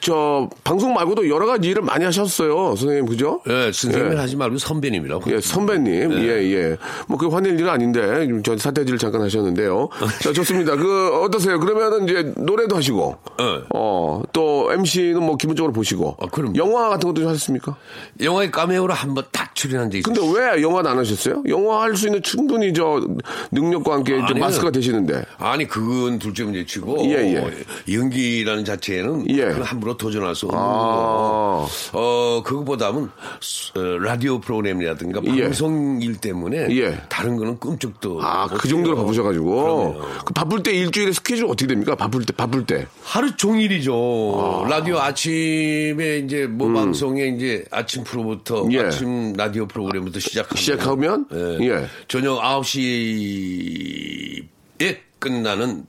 [0.00, 3.40] 저 방송 말고도 여러 가지 일을 많이 하셨어요, 선생님 그죠?
[3.48, 4.16] 예, 선생님 예.
[4.16, 5.30] 하지 말고 선배님이라고.
[5.32, 6.10] 예, 선배님.
[6.10, 6.22] 네.
[6.22, 6.76] 예, 예.
[7.06, 9.88] 뭐, 그 화낼 일은 아닌데, 저 사태지를 잠깐 하셨는데요.
[10.20, 10.76] 자, 좋습니다.
[10.76, 11.60] 그, 어떠세요?
[11.60, 13.60] 그러면은 이제 노래도 하시고, 네.
[13.74, 16.54] 어, 또 MC는 뭐 기본적으로 보시고, 아, 그럼요.
[16.56, 17.76] 영화 같은 것도 좀 하셨습니까?
[18.20, 20.30] 영화에 까메오로 한번 딱 출연한 적이 있어요.
[20.32, 21.42] 왜 영화는 안 하셨어요?
[21.48, 23.00] 영화 할 수 있는 충분히 저
[23.52, 24.40] 능력과 함께 좀 아니요.
[24.44, 25.22] 마스크가 되시는데.
[25.38, 27.38] 아니 그건 둘째 문제치고 예, 예.
[27.38, 27.50] 어,
[27.92, 29.44] 연기라는 자체는 예.
[29.44, 31.66] 함부로 도전할 수 없는 아.
[31.92, 35.42] 어 그거보다는 어, 라디오 프로그램이라든가 예.
[35.44, 36.98] 방송 일 때문에 예.
[37.08, 38.66] 다른 거는 꿈쩍도 아, 그.
[38.68, 39.44] 정도로 바쁘셔 가지고.
[39.94, 40.00] 그럼요.
[40.24, 41.94] 그 바쁠 때 일주일에 스케줄 어떻게 됩니까?
[41.94, 42.86] 바쁠 때, 바쁠 때.
[43.02, 44.66] 하루 종일이죠.
[44.68, 48.72] 라디오 아침에 이제 뭐 방송에 이제 아침 프로부터 음.
[48.72, 48.80] 예.
[48.80, 51.26] 아침 라디오 프로그램부터 시작하면 시작하면?
[51.32, 51.86] 예.
[52.08, 54.44] 저녁 9시에
[55.18, 55.84] 끝나는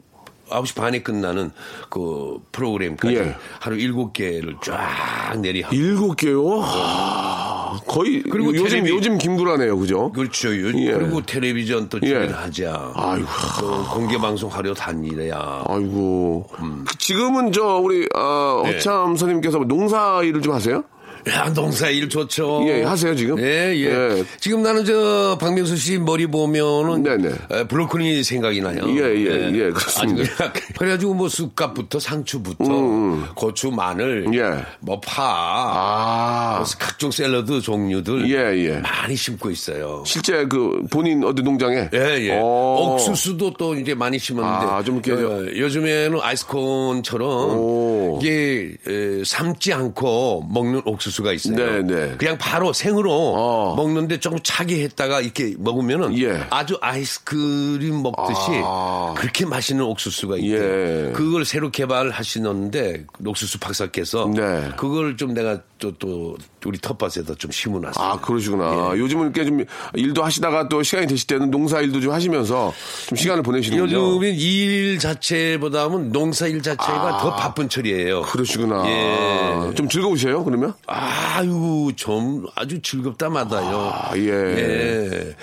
[0.50, 1.50] 9시 반에 끝나는
[1.90, 3.36] 그 프로그램까지 예.
[3.60, 6.62] 하루 7개를 쫙 내리 일곱 개요?
[6.64, 8.22] 아, 거의.
[8.22, 9.76] 그리고 요즘, 텔레비- 요즘 김구라네요.
[9.80, 10.12] 그죠?
[10.12, 10.50] 그렇죠.
[10.50, 10.92] 요- 예.
[10.94, 12.08] 그리고 텔레비전 또 예.
[12.08, 12.92] 출연하자.
[12.96, 13.28] 아이고.
[13.60, 15.64] 또 공개 방송 하려 다니래야.
[15.68, 16.48] 아이고.
[16.88, 18.74] 그 지금은 저 우리 어, 네.
[18.74, 20.84] 허참 선생님께서 농사 일을 좀 하세요?
[21.28, 22.64] 야, 농사 일 좋죠.
[22.68, 23.40] 예, 하세요, 지금?
[23.40, 23.86] 예, 예.
[23.86, 24.24] 예.
[24.40, 27.30] 지금 나는 저 박명수 씨 머리 보면은 네네.
[27.52, 28.82] 에, 브로콜리 생각이 나요.
[28.88, 30.22] 예, 예, 예, 그렇습니다.
[30.22, 34.64] 아주 그냥 그래가지고 뭐 쑥갓부터 상추부터 고추, 마늘, 예.
[34.82, 36.56] 뭐 파, 아.
[36.58, 38.80] 뭐 각종 샐러드 종류들 예, 예.
[38.80, 40.04] 많이 심고 있어요.
[40.06, 41.90] 실제 그 본인 어디 농장에?
[41.94, 42.40] 예, 예.
[42.40, 42.94] 오.
[42.94, 44.66] 옥수수도 또 이제 많이 심었는데.
[44.72, 48.20] 아, 좀 이렇게 어, 요즘에는 아이스콘처럼 오.
[48.22, 51.56] 이게 에, 삶지 않고 먹는 옥수 수가 있어요.
[51.56, 52.16] 네, 네.
[52.18, 53.76] 그냥 바로 생으로 어.
[53.76, 56.46] 먹는데 조금 차게 했다가 이렇게 먹으면은 예.
[56.50, 59.14] 아주 아이스크림 먹듯이 아.
[59.18, 61.08] 그렇게 맛있는 옥수수가 있대요.
[61.08, 61.12] 예.
[61.14, 64.70] 그걸 새로 개발하시는데 옥수수 박사께서 네.
[64.78, 68.06] 그걸 좀 내가 또, 또 우리 텃밭에다 좀 심어놨어요.
[68.06, 68.94] 아, 그러시구나.
[68.94, 69.00] 예.
[69.00, 72.74] 요즘은 이렇게 좀 일도 하시다가 또 시간이 되실 때는 농사 일도 좀 하시면서
[73.08, 73.96] 좀 시간을 보내시는군요.
[73.96, 78.20] 요즘은 일 자체보다는 농사 일 자체가 더 바쁜 철이에요.
[78.20, 78.26] 아.
[78.26, 78.84] 그러시구나.
[78.88, 79.74] 예.
[79.76, 80.74] 좀 즐거우세요, 그러면?
[80.88, 81.05] 아
[81.46, 83.92] 유, 좀 아주 즐겁다 마다요.
[83.94, 84.30] 아, 예.
[84.30, 85.36] 예.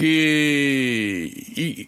[0.00, 1.86] 이, 이,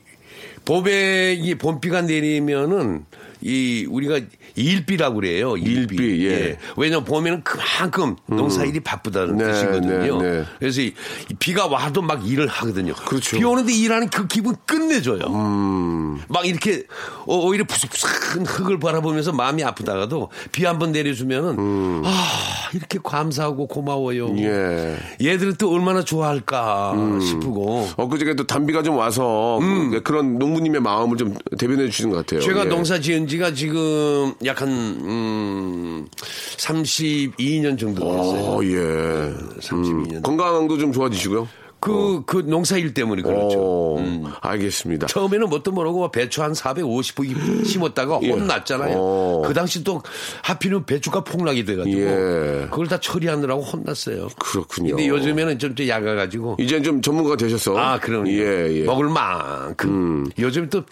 [0.64, 3.04] 봄에 이 봄비가 내리면은
[3.40, 4.20] 이 우리가
[4.54, 5.56] 일비라고 그래요.
[5.56, 5.96] 일비.
[5.96, 6.58] 일비, 예.
[6.76, 10.22] 왜냐면 보면은 그만큼 농사일이 바쁘다는 네, 뜻이거든요.
[10.22, 10.44] 네, 네.
[10.58, 10.92] 그래서 이,
[11.30, 12.94] 이 비가 와도 막 일을 하거든요.
[12.94, 13.36] 그렇죠.
[13.36, 15.20] 비 오는데 일하는 그 기분 끝내줘요.
[15.28, 16.20] 음.
[16.28, 16.84] 막 이렇게
[17.26, 24.26] 어, 오히려 부슥부슥한 흙을 바라보면서 마음이 아프다가도 비 한 번 내려주면은 아 이렇게 감사하고 고마워요.
[24.28, 24.38] 음.
[24.38, 24.96] 예.
[25.24, 27.88] 얘들은 또 얼마나 좋아할까 싶고.
[27.96, 32.40] 엊그저께 또 단비가 좀 와서 그- 그런 농부님의 마음을 좀 대변해 주시는 것 같아요.
[32.40, 32.68] 제가 예.
[32.68, 36.08] 농사 지은 지가 지금 약 한, 음,
[36.56, 38.42] 32년 정도 됐어요.
[38.42, 39.34] 어, 예.
[39.60, 40.22] 32년.
[40.22, 41.48] 건강도 좀 좋아지시고요.
[41.84, 43.58] 그, 그 농사일 때문에 그렇죠.
[43.60, 45.06] 어, 알겠습니다.
[45.06, 48.30] 처음에는 뭣도 모르고 배추 한 450포기 심었다가 예.
[48.30, 48.96] 혼났잖아요.
[48.96, 49.42] 어.
[49.44, 50.02] 그 당시 또
[50.42, 52.66] 하필이면 배추가 폭락이 돼가지고 예.
[52.70, 54.28] 그걸 다 처리하느라고 혼났어요.
[54.38, 54.96] 그렇군요.
[54.96, 57.76] 근데 요즘에는 좀, 좀 약아가지고 이제 좀 전문가가 되셔서.
[57.76, 58.84] 아, 그럼 예, 예.
[58.84, 60.26] 먹을 만큼.
[60.38, 60.84] 요즘 또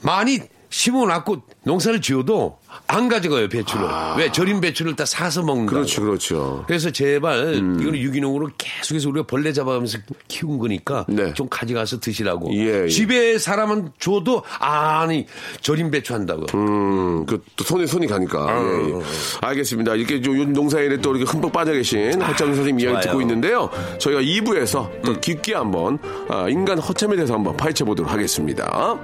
[0.00, 3.84] 많이 심어놨고 농사를 지어도 안 가져가요, 배추를.
[4.16, 4.32] 왜?
[4.32, 5.70] 절임 배추를 다 사서 먹는다.
[5.72, 5.74] 아.
[5.74, 6.64] 그렇죠, 그렇죠.
[6.66, 11.34] 그래서 제발 이거는 유기농으로 계속해서 우리가 벌레 잡아가면서 키운 거니까 네.
[11.34, 12.52] 좀 가져가서 드시라고.
[12.54, 12.88] 예, 예.
[12.88, 15.26] 집에 사람은 줘도 아니
[15.60, 16.46] 절임 배추 한다고.
[16.54, 18.46] 음, 그, 또 손에 손이 가니까.
[18.62, 19.02] 예, 예.
[19.40, 19.96] 알겠습니다.
[19.96, 23.02] 이렇게 좀 농사일에 또 이렇게 흠뻑 빠져 계신 허참 선생님 이야기 좋아요.
[23.02, 23.70] 듣고 있는데요.
[23.98, 28.96] 저희가 2부에서 또 깊게 한번, 아, 인간 허참에 대해서 한번 파헤쳐 보도록 하겠습니다.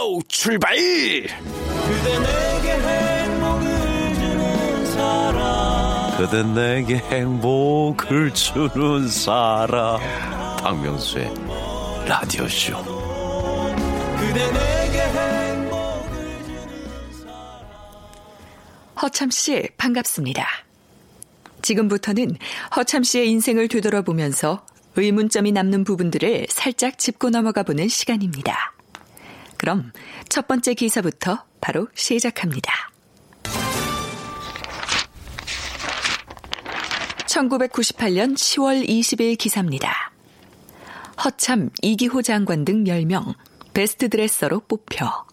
[0.00, 0.76] 라디오 쇼 출발
[6.16, 10.00] 그대 내게 행복을 주는 사람
[10.62, 11.34] 박명수의
[12.06, 12.76] 라디오쇼
[19.02, 20.46] 허참 씨, 반갑습니다.
[21.60, 22.36] 지금부터는
[22.74, 24.64] 허참 씨의 인생을 되돌아보면서
[24.96, 28.79] 의문점이 남는 부분들을 살짝 짚고 넘어가 보는 시간입니다.
[29.60, 29.92] 그럼
[30.30, 32.72] 첫 번째 기사부터 바로 시작합니다.
[37.26, 40.12] 1998년 10월 20일 기사입니다.
[41.22, 43.34] 허참, 이기호 장관 등 10명
[43.74, 45.26] 베스트 드레서로 뽑혀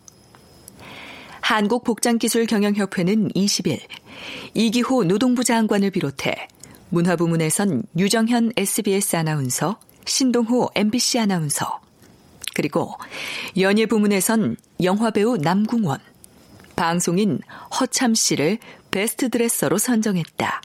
[1.40, 3.80] 한국복장기술경영협회는 20일
[4.54, 6.50] 이기호 노동부 장관을 비롯해
[6.90, 11.87] 문화부문에선 유정현 SBS 아나운서, 신동호 MBC 아나운서,
[12.58, 12.92] 그리고
[13.60, 16.00] 연예 부문에선 영화배우 남궁원,
[16.76, 17.40] 방송인
[17.80, 18.58] 허참 씨를
[18.90, 20.64] 베스트 드레서로 선정했다.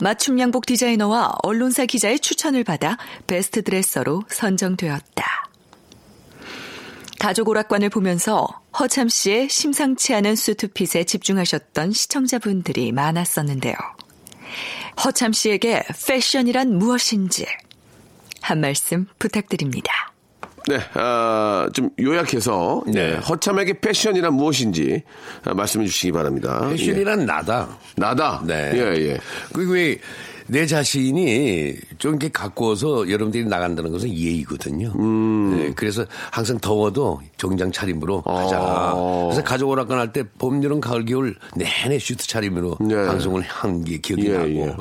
[0.00, 2.98] 맞춤 양복 디자이너와 언론사 기자의 추천을 받아
[3.28, 5.24] 베스트 드레서로 선정되었다.
[7.20, 13.76] 가족 오락관을 보면서 허참 씨의 심상치 않은 수트핏에 집중하셨던 시청자분들이 많았었는데요.
[15.04, 17.46] 허참 씨에게 패션이란 무엇인지
[18.42, 20.15] 한 말씀 부탁드립니다.
[20.68, 23.10] 네, 아, 좀 요약해서 네.
[23.10, 25.02] 네, 허참에게 패션이란 무엇인지
[25.44, 26.68] 아, 말씀해 주시기 바랍니다.
[26.68, 27.68] 패션이란 나다.
[27.70, 28.00] 예.
[28.00, 28.42] 나다.
[28.44, 28.72] 네.
[28.74, 29.18] 예, 예.
[29.52, 29.98] 그리고 왜
[30.48, 34.92] 내 자신이 좀 이렇게 갖고 와서 여러분들이 나간다는 것은 예의거든요.
[34.98, 35.56] 음.
[35.56, 38.58] 네, 그래서 항상 더워도 정장 차림으로 가자.
[38.94, 39.28] 어.
[39.30, 42.94] 그래서 가족 오락관 할 때 봄, 여름, 가을, 겨울 내내 슈트 차림으로 네.
[42.94, 44.74] 방송을 한 게 기억이 예, 나고 예.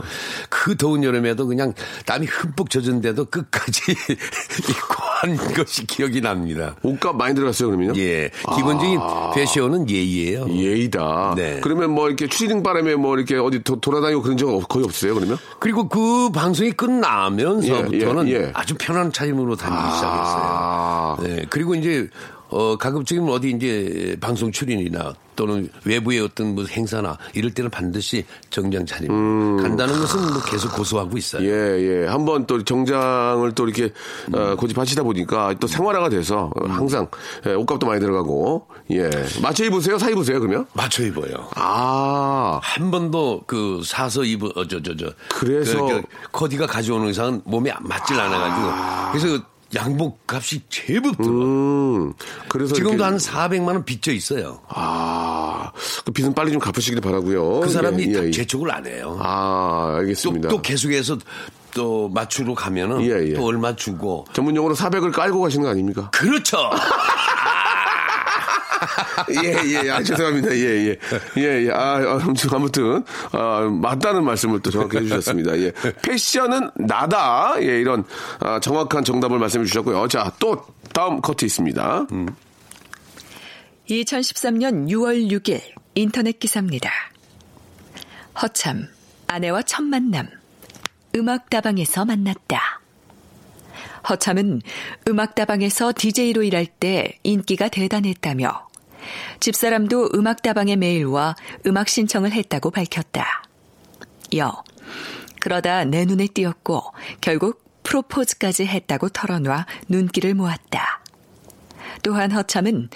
[0.50, 1.74] 그 더운 여름에도 그냥
[2.06, 3.82] 땀이 흠뻑 젖은데도 끝까지
[4.70, 6.76] 입고 한 것이 기억이 납니다.
[6.84, 7.94] 옷값 많이 들어갔어요, 그러면요?
[8.00, 8.30] 예.
[8.56, 9.32] 기본적인 아.
[9.36, 10.48] 패션은 예의예요.
[10.50, 11.34] 예의다.
[11.36, 11.60] 네.
[11.62, 15.14] 그러면 뭐 이렇게 추리닝 바람에 뭐 이렇게 어디 도, 돌아다니고 그런 적 없- 거의 없어요,
[15.16, 15.38] 그러면?
[15.60, 18.52] 그리고 그 방송이 끝나면서부터는 예, 예, 예.
[18.54, 21.16] 아주 편한 차림으로 다니기 아.
[21.18, 21.36] 시작했어요.
[21.38, 22.10] 네, 그리고 이제
[22.50, 28.86] 어 가급적이면 어디 이제 방송 출연이나 또는 외부의 어떤 뭐 행사나 이럴 때는 반드시 정장
[28.86, 31.42] 차림 간다는 것은 뭐 계속 고수하고 있어요.
[31.42, 31.46] 음.
[31.46, 32.08] 예, 예.
[32.08, 33.92] 한번 또 정장을 또 이렇게
[34.34, 37.08] 어, 고집하시다 보니까 또 생활화가 돼서 어, 항상
[37.48, 39.10] 예, 옷값도 많이 들어가고 예.
[39.42, 39.98] 맞춰 입으세요?
[39.98, 40.66] 사 입으세요, 그러면?
[40.74, 41.50] 맞춰 입어요.
[41.56, 42.60] 아.
[42.64, 47.72] 한 번도 그 사서 입은 어저 저 저 그래서- 그, 그 코디가 가져오는 의상은 몸에
[47.72, 51.28] 안 맞질 않아가지고 그래서 양복 값이 제법 들어.
[51.30, 52.14] 음.
[52.50, 54.62] 그래서 지금도 이렇게- 한 400만 원 빚져 있어요.
[54.70, 55.72] 아.
[56.06, 57.62] 그 빚은 빨리 좀 갚으시길 바라고요.
[57.62, 58.32] 그 사람이 예, 다 예, 예.
[58.32, 59.18] 재촉을 안 해요.
[59.22, 60.50] 아, 또, 알겠습니다.
[60.50, 61.18] 또 계속해서
[61.74, 63.34] 또 맞추러 가면은 예, 예.
[63.34, 66.10] 또 얼마 주고 전문 용어로 400을 깔고 가시는 거 아닙니까?
[66.12, 66.58] 그렇죠.
[69.44, 70.56] 예, 예, 아, 죄송합니다.
[70.56, 71.00] 예, 예.
[71.38, 71.72] 예, 예.
[71.72, 72.20] 아, 아,
[72.52, 75.58] 아무튼, 아, 맞다는 말씀을 또 정확히 해주셨습니다.
[75.60, 75.72] 예.
[76.02, 77.56] 패션은 나다.
[77.60, 78.04] 예, 이런,
[78.40, 80.08] 아, 정확한 정답을 말씀해 주셨고요.
[80.08, 82.08] 자, 또, 다음 커트 있습니다.
[83.90, 85.62] 2013년 6월 6일
[85.96, 86.92] 인터넷 기사입니다.
[88.42, 88.88] 허참,
[89.28, 90.28] 아내와 첫 만남.
[91.16, 92.75] 음악다방에서 만났다.
[94.10, 94.62] 허참은
[95.08, 98.68] 음악다방에서 DJ로 일할 때 인기가 대단했다며
[99.40, 101.36] 집사람도 음악다방에 메일와
[101.68, 103.44] 음악 신청을 했다고 밝혔다.
[104.38, 104.64] 여.
[105.40, 106.82] 그러다 내 눈에 띄었고
[107.22, 111.02] 결국 프로포즈까지 했다고 털어놔 눈길을 모았다.
[112.02, 112.90] 또한 허참은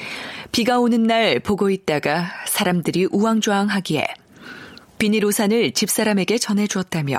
[0.51, 4.07] 비가 오는 날 보고 있다가 사람들이 우왕좌왕하기에
[4.97, 7.17] 비닐 우산을 집사람에게 전해주었다며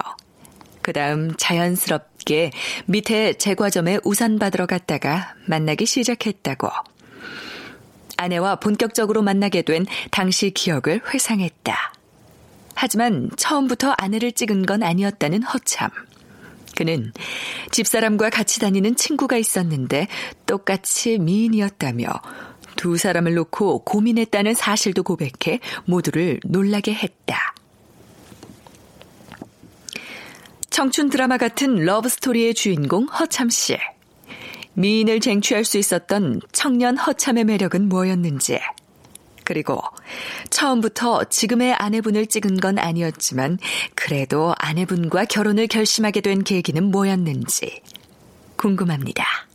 [0.82, 2.52] 그 다음 자연스럽게
[2.86, 6.68] 밑에 제과점에 우산 받으러 갔다가 만나기 시작했다고
[8.16, 11.92] 아내와 본격적으로 만나게 된 당시 기억을 회상했다.
[12.74, 15.90] 하지만 처음부터 아내를 찍은 건 아니었다는 허참.
[16.76, 17.12] 그는
[17.72, 20.06] 집사람과 같이 다니는 친구가 있었는데
[20.46, 22.08] 똑같이 미인이었다며
[22.76, 27.54] 두 사람을 놓고 고민했다는 사실도 고백해 모두를 놀라게 했다.
[30.80, 33.76] 청춘 드라마 같은 러브스토리의 주인공 허참 씨.
[34.72, 38.58] 미인을 쟁취할 수 있었던 청년 허참의 매력은 뭐였는지.
[39.44, 39.82] 그리고
[40.48, 43.58] 처음부터 지금의 아내분을 찍은 건 아니었지만
[43.94, 47.82] 그래도 아내분과 결혼을 결심하게 된 계기는 뭐였는지
[48.56, 49.49] 궁금합니다.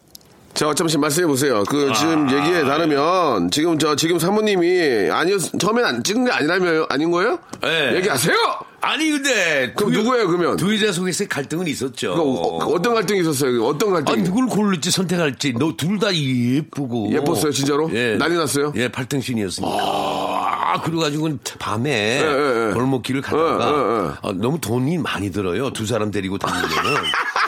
[0.55, 1.63] 자, 잠시 말씀해 보세요.
[1.67, 7.11] 그 지금 얘기에 따르면 지금 저 지금 사모님이 아니었 처음엔 안 찍은 게 아니라면 아닌
[7.11, 7.37] 거예요?
[7.61, 7.95] 네.
[7.95, 8.35] 얘기하세요.
[8.79, 10.55] 아니 근데 그럼 두 여- 누구예요, 그러면?
[10.57, 12.15] 두 여자 속에서 갈등은 있었죠.
[12.15, 13.65] 그 어, 어떤 갈등이 있었어요?
[13.65, 14.13] 어떤 갈등이?
[14.19, 17.89] 아니 누굴 고를지 선택할지 너 둘 다 예쁘고 예뻤어요, 진짜로?
[17.89, 18.71] 난리 났어요?
[18.77, 19.75] 예, 팔등신이었습니다.
[19.77, 22.73] 아, 그래가지고 밤에 예, 예.
[22.73, 24.09] 골목길을 가다가 예, 예, 예.
[24.21, 25.71] 아, 너무 돈이 많이 들어요.
[25.71, 27.01] 두 사람 데리고 다니면은.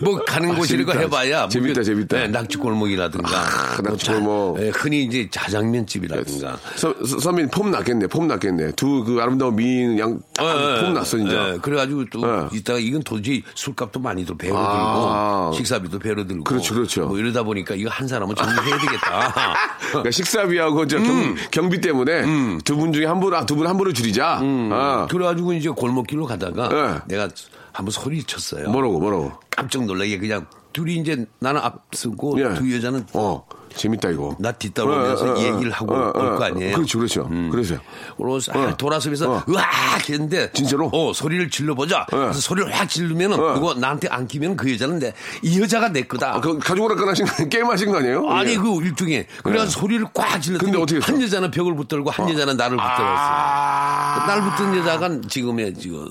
[0.00, 0.98] 뭐 가는 곳이라고 아, 재밌다.
[1.00, 2.22] 해봐야 뭐 재밌다, 그, 재밌다.
[2.22, 4.58] 예, 낙지 골목이라든가 아, 뭐 낙지 자- 골목.
[4.60, 8.72] 예, 흔히 이제 자장면집이라든가 서, 서- 선배님 폼 났겠네, 폼 났겠네.
[8.72, 11.18] 두 그 아름다운 미인 양, 예, 폼 났어.
[11.18, 12.56] 예, 그래가지고 또 예.
[12.56, 15.48] 이따가 이건 도저히 술값도 많이 들 배로 아.
[15.50, 17.06] 들고 식사비도 배로 들고 그렇죠, 그렇죠.
[17.06, 19.34] 뭐 이러다 보니까 이거 한 사람은 정리해야 되겠다.
[19.90, 22.22] 그러니까 식사비하고 저 경, 경비 때문에
[22.64, 24.40] 두분 중에 한 분, 아, 두 분 한 분을 줄이자.
[24.42, 25.06] 아.
[25.10, 27.00] 그래가지고 이제 골목길로 가다가 예.
[27.14, 27.28] 내가
[27.72, 28.70] 한번 소리쳤어요.
[28.70, 29.32] 뭐라고, 뭐라고.
[29.50, 32.54] 깜짝 놀라게 그냥 둘이 이제 나는 앞서고 예.
[32.54, 34.36] 두 여자는 어, 재밌다, 이거.
[34.38, 36.76] 나 뒤따라오면서 어, 어, 어, 얘기를 하고 어, 어, 올거 어, 아니에요.
[36.76, 37.28] 그렇죠, 그렇죠.
[37.50, 37.78] 그래서요.
[38.16, 38.68] 그래서 어.
[38.68, 39.44] 아, 돌아서면서 어.
[39.48, 40.90] 으악 했는데 진짜로?
[40.92, 42.06] 어 소리를 질러보자.
[42.12, 42.16] 어.
[42.16, 43.54] 그래서 소리를 확 지르면은 어.
[43.54, 46.36] 그거 나한테 안 끼면 그 여자는 내이 여자가 내 거다.
[46.36, 48.28] 아, 그 가족을 아까 하신 거, 게임 하신 거 아니에요?
[48.28, 48.56] 아니 예.
[48.56, 50.98] 그 일종의 그래서 소리를 꽉 질렀더니 근데?
[51.00, 53.02] 한 여자는 벽을 붙들고 한 여자는 나를 붙들었어.
[53.02, 54.24] 아.
[54.26, 56.08] 날 붙든 여자가 지금의 지금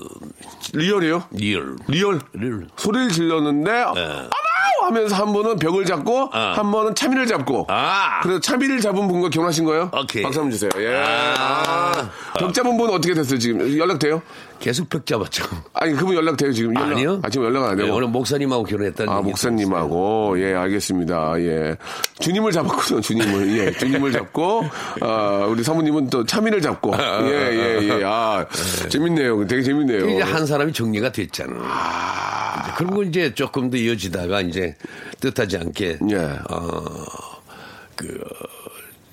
[0.73, 1.23] real이에요?
[1.32, 2.21] real real?
[2.34, 4.50] real 소리를 질렀는데, 어마우!
[4.86, 6.54] 하면서 한 분은 벽을 잡고, 어.
[6.56, 7.65] 한 번은 참이를 잡고.
[7.70, 8.22] 아.
[8.22, 9.91] 그래서 참이를 잡은 분과 결혼하신 거예요?
[9.98, 10.24] 오케이.
[10.24, 10.70] 박수 한번 주세요.
[10.78, 10.96] 예.
[10.98, 11.91] 아.
[12.34, 12.39] 아.
[12.39, 13.78] 벽 잡은 분은 어떻게 됐어요, 지금?
[13.78, 14.22] 연락돼요?
[14.62, 15.43] 계속 벽 잡았죠.
[15.74, 16.76] 아니, 그분 연락돼요, 지금?
[16.76, 17.19] 연락, 아니요.
[17.24, 17.95] 아, 지금 연락 안 네, 돼요?
[17.95, 21.34] 오늘 목사님하고 결혼했다는 아, 목사님하고, 예, 알겠습니다.
[21.39, 21.76] 예.
[22.19, 23.58] 주님을 잡았거든요, 주님을.
[23.58, 24.63] 예, 주님을 잡고,
[25.02, 26.93] 아, 우리 사모님은 또 참이를 잡고.
[27.24, 28.04] 예, 예, 예.
[28.06, 28.45] 아,
[28.88, 29.47] 재밌네요.
[29.47, 30.08] 되게 재밌네요.
[30.10, 32.62] 이제 한 사람이 정리가 됐잖아.
[32.62, 34.76] 이제 그리고 이제 조금 더 이어지다가 이제
[35.19, 36.17] 뜻하지 않게 예.
[36.52, 36.84] 어,
[37.95, 38.19] 그,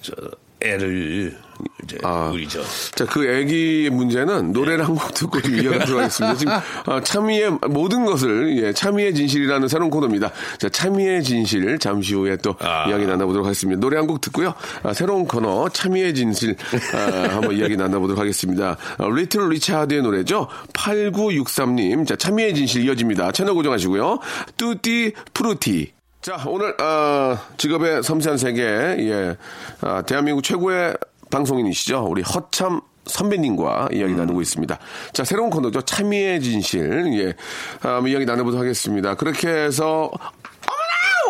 [0.03, 0.13] 저,
[0.61, 1.37] 애를
[1.85, 2.31] 이제 아.
[2.33, 2.61] 우리 저
[2.94, 6.37] 자, 그 애기의 문제는 노래를 한곡 듣고 좀 이어가도록 하겠습니다.
[6.37, 6.53] 지금,
[6.87, 10.31] 아, 참이의 모든 것을, 예, 참이의 진실이라는 새로운 코너입니다.
[10.59, 12.55] 자, 참이의 진실, 잠시 후에 또
[12.88, 13.81] 이야기 나눠보도록 하겠습니다.
[13.81, 14.55] 노래 한 곡 듣고요.
[14.83, 16.57] 아, 새로운 코너, 참이의 진실,
[16.94, 18.77] 아, 한번 이야기 나눠보도록 하겠습니다.
[18.99, 20.49] 아, 리틀 리차드의 노래죠.
[20.73, 22.07] 8963님.
[22.07, 23.33] 자, 참이의 진실 이어집니다.
[23.33, 24.18] 채널 고정하시고요.
[24.57, 25.98] Tutti Frutti.
[26.29, 29.35] 자, 오늘, 아, 직업의 섬세한 세계, 예,
[29.81, 30.95] 아, 대한민국 최고의
[31.31, 32.05] 방송인이시죠.
[32.07, 34.79] 우리 허참 선배님과 이야기 나누고 있습니다.
[35.14, 35.81] 자, 새로운 코너죠.
[35.81, 37.19] 참이의 진실.
[37.19, 37.35] 예.
[37.81, 39.14] 아, 이야기 나눠보도록 하겠습니다.
[39.14, 40.11] 그렇게 해서!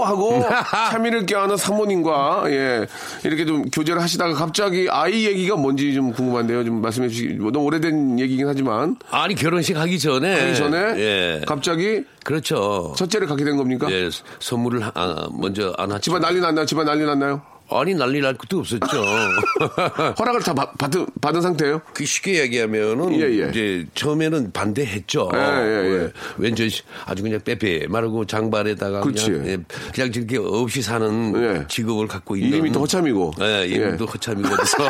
[0.05, 0.43] 하고.
[0.91, 2.87] 참여를 껴안은 사모님과 예.
[3.25, 6.65] 이렇게 좀 교제를 하시다가 갑자기 아이 얘기가 뭔지 좀 궁금한데요.
[6.65, 8.97] 좀 말씀해 주시기 뭐 너무 오래된 얘기긴 하지만.
[9.11, 10.41] 아니 결혼식 하기 전에.
[10.41, 11.41] 하기 전에 예.
[11.47, 12.95] 갑자기 그렇죠.
[12.97, 13.87] 첫째를 갖게 된 겁니까?
[13.91, 14.09] 예
[14.41, 16.67] 선물을 하- 아, 먼저 안 하지 집안 난리 났나요?
[16.67, 17.43] 집안 난리 났나요?
[17.71, 18.87] 아니 난리 날 것도 없었죠
[20.19, 21.83] 허락을 다 받, 받은, 받은 상태예요?
[21.93, 23.49] 그 쉽게 얘기하면은 예, 예.
[23.51, 25.29] 이제 처음에는 반대했죠.
[25.35, 25.89] 예, 예, 예.
[25.89, 26.71] 왜, 왠지
[27.05, 29.31] 아주 그냥 빼빼 마르고 장발에다가 그렇지.
[29.31, 29.59] 그냥, 예,
[29.95, 31.67] 그냥 저렇게 없이 사는 예.
[31.69, 33.33] 직업을 갖고 있는 이름이 또 허참이고.
[33.41, 34.09] 예, 이름도 예.
[34.11, 34.77] 허참이고 그래서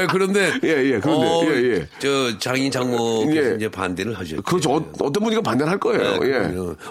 [0.00, 1.86] 예, 그런데 예, 예, 그런데, 어, 예, 예.
[1.98, 3.54] 저 장인 장모께서 예.
[3.56, 4.40] 이제 반대를 하셨죠.
[4.42, 4.72] 그렇죠.
[4.74, 6.20] 어, 떤 분이가 반대를 할 거예요.
[6.24, 6.36] 예.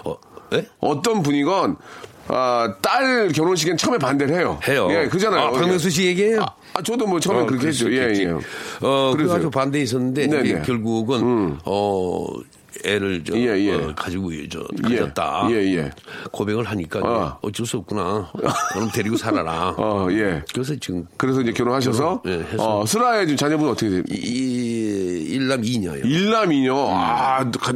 [0.04, 0.16] 어,
[0.52, 0.66] 예?
[0.80, 1.76] 어떤 분이건
[2.28, 4.58] 아, 딸 결혼식엔 처음에 반대를 해요.
[4.68, 4.88] 해요.
[4.90, 5.40] 예, 그잖아요.
[5.46, 6.42] 아, 박명수 씨 얘기해요?
[6.42, 7.90] 아, 아, 저도 뭐 처음에 어, 그렇게 했죠.
[7.92, 8.12] 예.
[8.14, 8.26] 예.
[8.82, 9.12] 어.
[9.16, 10.52] 그래가지고 반대 있었는데 네네.
[10.52, 10.62] 음.
[10.64, 12.26] 결국은 어
[12.84, 13.74] 애를 저 예, 예.
[13.74, 15.48] 어, 가지고 저 가졌다.
[15.50, 15.90] 예, 예.
[16.30, 17.38] 고백을 하니까 아.
[17.42, 18.30] 어쩔 수 없구나.
[18.72, 19.74] 그럼 데리고 살아라.
[19.78, 20.42] 어, 예.
[20.52, 22.80] 그래서 지금 그래서 이제 결혼하셔서 예, 해서.
[22.80, 24.02] 어, 슬아의 자녀분 어떻게 돼요?
[24.10, 26.04] 이 일남 이녀예요.
[26.04, 26.76] 일남 이녀.
[26.76, 27.72] 아, 가-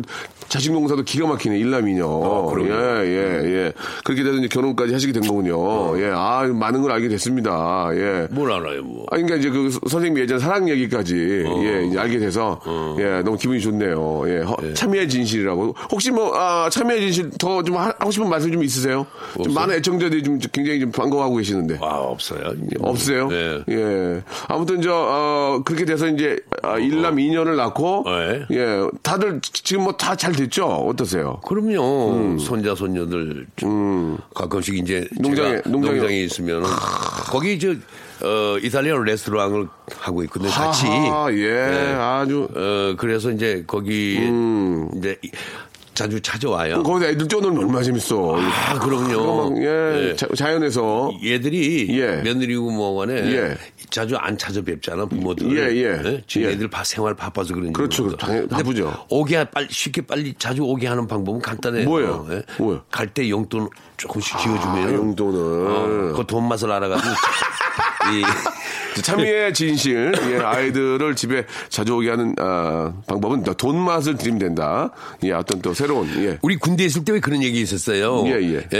[0.48, 1.58] 자식 농사도 기가 막히네.
[1.58, 2.06] 일남 이녀.
[2.06, 2.70] 그럼요.
[2.72, 3.72] 예, 예, 예.
[4.04, 5.98] 그렇게 돼서 이제 결혼까지 하시게 된 거군요.
[6.00, 6.10] 예.
[6.14, 7.88] 아, 많은 걸 알게 됐습니다.
[7.94, 8.26] 예.
[8.30, 9.04] 뭘 알아요, 뭐.
[9.10, 12.60] 아, 그러니까 이제 그 선생님 예전 사랑 얘기까지 예 이제 알게 돼서
[12.98, 14.22] 예 너무 기분이 좋네요.
[14.28, 18.62] 예 허- 참여의 진실이라고 혹시 뭐 아, 참여의 진실 더 좀 하고 싶은 말씀 좀
[18.64, 19.06] 있으세요?
[19.34, 19.54] 좀 없어요.
[19.54, 22.40] 많은 애청자들이 좀 굉장히 좀 반가워하고 계시는데 아, 없어요.
[22.78, 22.90] 뭐.
[22.90, 23.28] 없으세요?
[23.28, 23.62] 네.
[23.70, 28.42] 예 아무튼 저 어, 그렇게 돼서 이제 아, 일남 이녀를 낳고 네.
[28.50, 30.66] 예 다들 지- 지금 뭐 다 잘 됐죠?
[30.66, 31.40] 어떠세요?
[31.46, 32.38] 그럼요.
[32.38, 35.22] 손자 손녀들 좀 가끔씩 이제 음.
[35.22, 36.62] 농장에- 농장에- 농장에 있으면
[37.30, 37.70] 거기 저
[38.24, 39.66] 어, 이탈리안 레스토랑을
[39.98, 40.48] 하고 있거든요.
[40.50, 40.86] 같이.
[40.86, 41.92] 하하, 예 네.
[41.94, 44.88] 아주 어, 그래서 이제 거기 음.
[44.96, 45.30] 이제 이-
[45.94, 46.82] 자주 찾아와요.
[46.82, 48.36] 거기서 애들 쪄놓으면 얼마나 재밌어.
[48.38, 49.50] 아, 그럼요.
[49.50, 50.16] 막, 예, 예.
[50.16, 52.22] 자, 자연에서 얘들이 예.
[52.22, 53.56] 며느리고 뭐간에 예.
[53.90, 55.54] 자주 안 찾아뵙잖아 부모들.
[55.54, 56.22] 예, 예.
[56.26, 56.52] 지금 예.
[56.52, 57.74] 애들 바, 생활 바빠서 그런지.
[57.74, 58.16] 그렇죠.
[58.16, 59.06] 당연히 근데 바쁘죠.
[59.10, 61.84] 오게 하- 빨리 쉽게 빨리 자주 오게 하는 방법은 간단해요.
[61.88, 62.26] 뭐예요?
[62.30, 62.42] 예?
[62.58, 62.82] 뭐예요?
[62.90, 65.38] 갈 때 용돈 조금씩 지어주면 아, 용돈을.
[65.38, 67.08] 어, 그 돈 맛을 알아가지고
[68.10, 74.90] 이 참이의 진실, 예, 아이들을 집에 자주 오게 하는 아, 방법은 돈 맛을 드리면 된다.
[75.22, 76.38] 예, 어떤 또 새로운 예.
[76.42, 78.24] 우리 군대 있을 때 왜 그런 얘기 있었어요?
[78.26, 78.32] 예,
[78.72, 78.78] 예.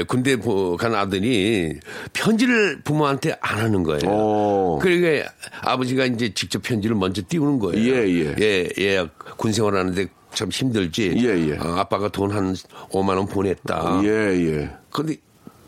[0.00, 1.78] 에, 군대 보- 간 아들이
[2.12, 4.00] 편지를 부모한테 안 하는 거예요.
[4.10, 4.78] 오.
[4.80, 5.30] 그러니까
[5.62, 7.92] 아버지가 이제 직접 편지를 먼저 띄우는 거예요.
[7.92, 8.34] 예, 예.
[8.40, 11.12] 예, 예, 군 생활하는데 참 힘들지.
[11.16, 11.58] 예, 예.
[11.58, 12.54] 어, 아빠가 돈 한
[12.90, 14.00] 5만 원 보냈다.
[14.04, 14.70] 예, 예.
[14.90, 15.16] 근데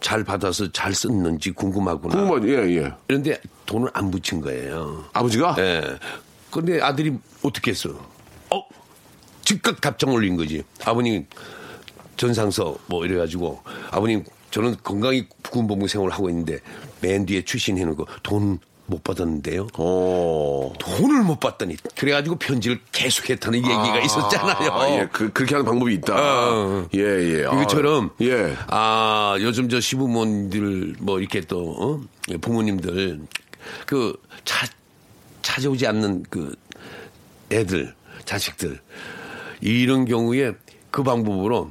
[0.02, 2.14] 잘 받아서 잘 썼는지 궁금하구나.
[2.14, 2.48] 궁금하죠.
[2.48, 2.92] 예, 예.
[3.06, 5.04] 그런데 돈을 안 붙인 거예요.
[5.12, 5.82] 아버지가 예.
[6.50, 7.90] 근데 아들이 어떻게 했어?
[8.50, 8.62] 어?
[9.42, 10.62] 즉각 답장 올린 거지.
[10.84, 11.26] 아버님
[12.16, 16.58] 전상서 뭐 이래가지고 아버님 저는 건강히 군복무 생활을 하고 있는데
[17.00, 19.68] 맨 뒤에 출신해놓은 거돈 못 받았는데요.
[19.78, 20.72] 어.
[20.78, 24.72] 돈을 못 받더니 그래가지고 편지를 계속했다는 얘기가 있었잖아요.
[24.72, 26.14] 아, 예, 그, 그렇게 하는 방법이 있다.
[26.14, 26.88] 어.
[26.94, 27.46] 예, 예.
[27.46, 28.54] 아, 이것처럼 예.
[28.68, 32.00] 아 요즘 저 시부모님들 뭐 이렇게 또 어?
[32.30, 33.20] 예, 부모님들
[33.86, 34.14] 그
[34.44, 34.66] 차,
[35.42, 36.54] 찾아오지 않는 그
[37.50, 38.80] 애들 자식들
[39.60, 40.52] 이런 경우에
[40.90, 41.70] 그 방법으로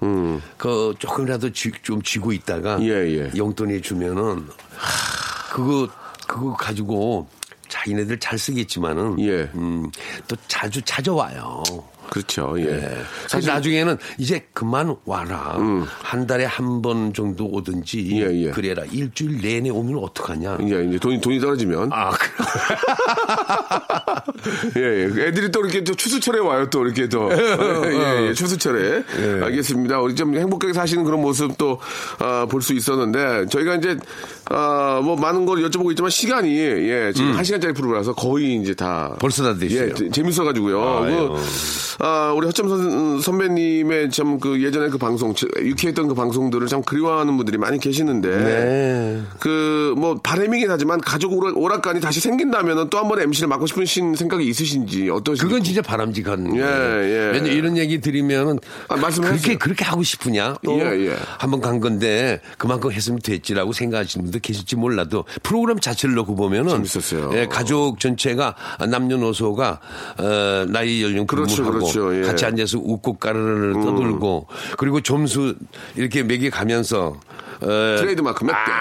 [0.57, 2.83] 그 조금이라도 쥐, 좀 쥐고 있다가 음.
[2.83, 3.31] 예, 예.
[3.35, 4.47] 용돈이 주면은
[4.77, 5.87] 하, 그거
[6.31, 7.27] 그거 가지고
[7.67, 9.49] 자기네들 잘 쓰겠지만은 예.
[9.53, 9.91] 음,
[10.29, 11.61] 또 자주 찾아와요.
[12.09, 12.53] 그렇죠.
[12.57, 12.63] 예.
[12.65, 12.97] 예.
[13.27, 15.57] 사실 나중에는 이제 그만 와라.
[16.01, 18.17] 한 달에 한 번 정도 오든지 음.
[18.17, 18.51] 예, 예.
[18.51, 18.83] 그래라.
[18.91, 20.57] 일주일 내내 오면 어떡하냐.
[20.61, 21.89] 이제, 이제 돈이, 돈이 떨어지면.
[21.93, 22.43] 아, 그-
[24.79, 25.27] 예, 예.
[25.27, 27.29] 애들이 또 이렇게 또 추수철에 와요, 또 이렇게 또.
[27.31, 29.03] 예, 예, 추수철에.
[29.43, 30.01] 알겠습니다.
[30.01, 31.79] 우리 좀 행복하게 사시는 그런 모습 또,
[32.19, 33.97] 아, 볼수 있었는데, 저희가 이제,
[34.53, 39.15] 아, 뭐 많은 걸 여쭤보고 있지만 시간이, 예, 지금 한 시간짜리 프로라서 거의 이제 다.
[39.19, 39.89] 벌써 다 됐어요.
[39.89, 40.81] 예, 재- 재밌어 가지고요.
[41.03, 41.29] 아유.
[41.97, 46.65] 그, 아, 우리 허점 선, 선배님의 참 그 예전에 그 방송, 저- 유쾌했던 그 방송들을
[46.67, 48.29] 참 그리워하는 분들이 많이 계시는데.
[48.29, 49.21] 네.
[49.39, 54.45] 그, 뭐, 바람이긴 하지만 가족 오락, 오락관이 다시 생긴다면 또한 번 MC를 맡고 싶으신 생각이
[54.47, 55.45] 있으신지 어떠신지.
[55.45, 56.55] 그건 진짜 바람직한.
[56.55, 56.61] 예.
[56.61, 57.29] 예.
[57.33, 59.55] 왜냐면 이런 얘기 드리면은 아, 말씀해 그렇게.
[59.57, 60.55] 그렇게 하고 싶으냐?
[60.63, 61.15] 또 예, 예.
[61.37, 67.31] 한번 간 건데 그만큼 했으면 됐지라고 생각하시는 분도 계실지 몰라도 프로그램 자체를 놓고 보면은 재밌었어요.
[67.37, 68.55] 예, 가족 전체가
[68.89, 69.79] 남녀노소가
[70.17, 72.21] 어, 나이 연령 그렇죠, 그렇죠, 예.
[72.21, 75.55] 같이 앉아서 웃고 까르르 떠들고 그리고 점수
[75.95, 78.71] 이렇게 매겨 가면서 어, 트레이드 마크 몇 개.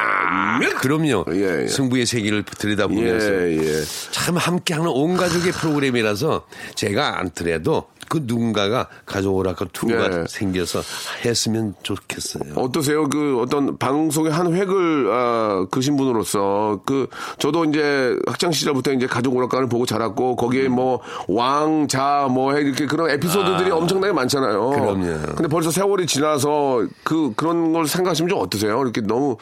[0.80, 1.24] 그럼요.
[1.32, 1.66] 예, 예.
[1.68, 3.82] 승부의 세계를 들여다보면서 예, 예.
[4.10, 10.24] 참 함께하는 온 가족의 프로그램이라서 제가 안 하더라도 그 누군가가 가족 오락관 two가 예.
[10.28, 10.82] 생겨서
[11.24, 12.54] 했으면 좋겠어요.
[12.56, 13.08] 어떠세요?
[13.08, 17.06] 그 어떤 방송의 한 획을 아, 그신 분으로서 그
[17.38, 20.72] 저도 이제 학창 시절부터 이제 가족 오락관을 보고 자랐고 거기에 음.
[20.72, 24.70] 뭐 왕자 뭐 이렇게 그런 에피소드들이 엄청나게 많잖아요.
[24.70, 25.34] 그럼요.
[25.36, 28.69] 근데 벌써 세월이 지나서 그 그런 걸 생각하시면 좀 어떠세요?
[28.78, 29.36] 이렇게 너무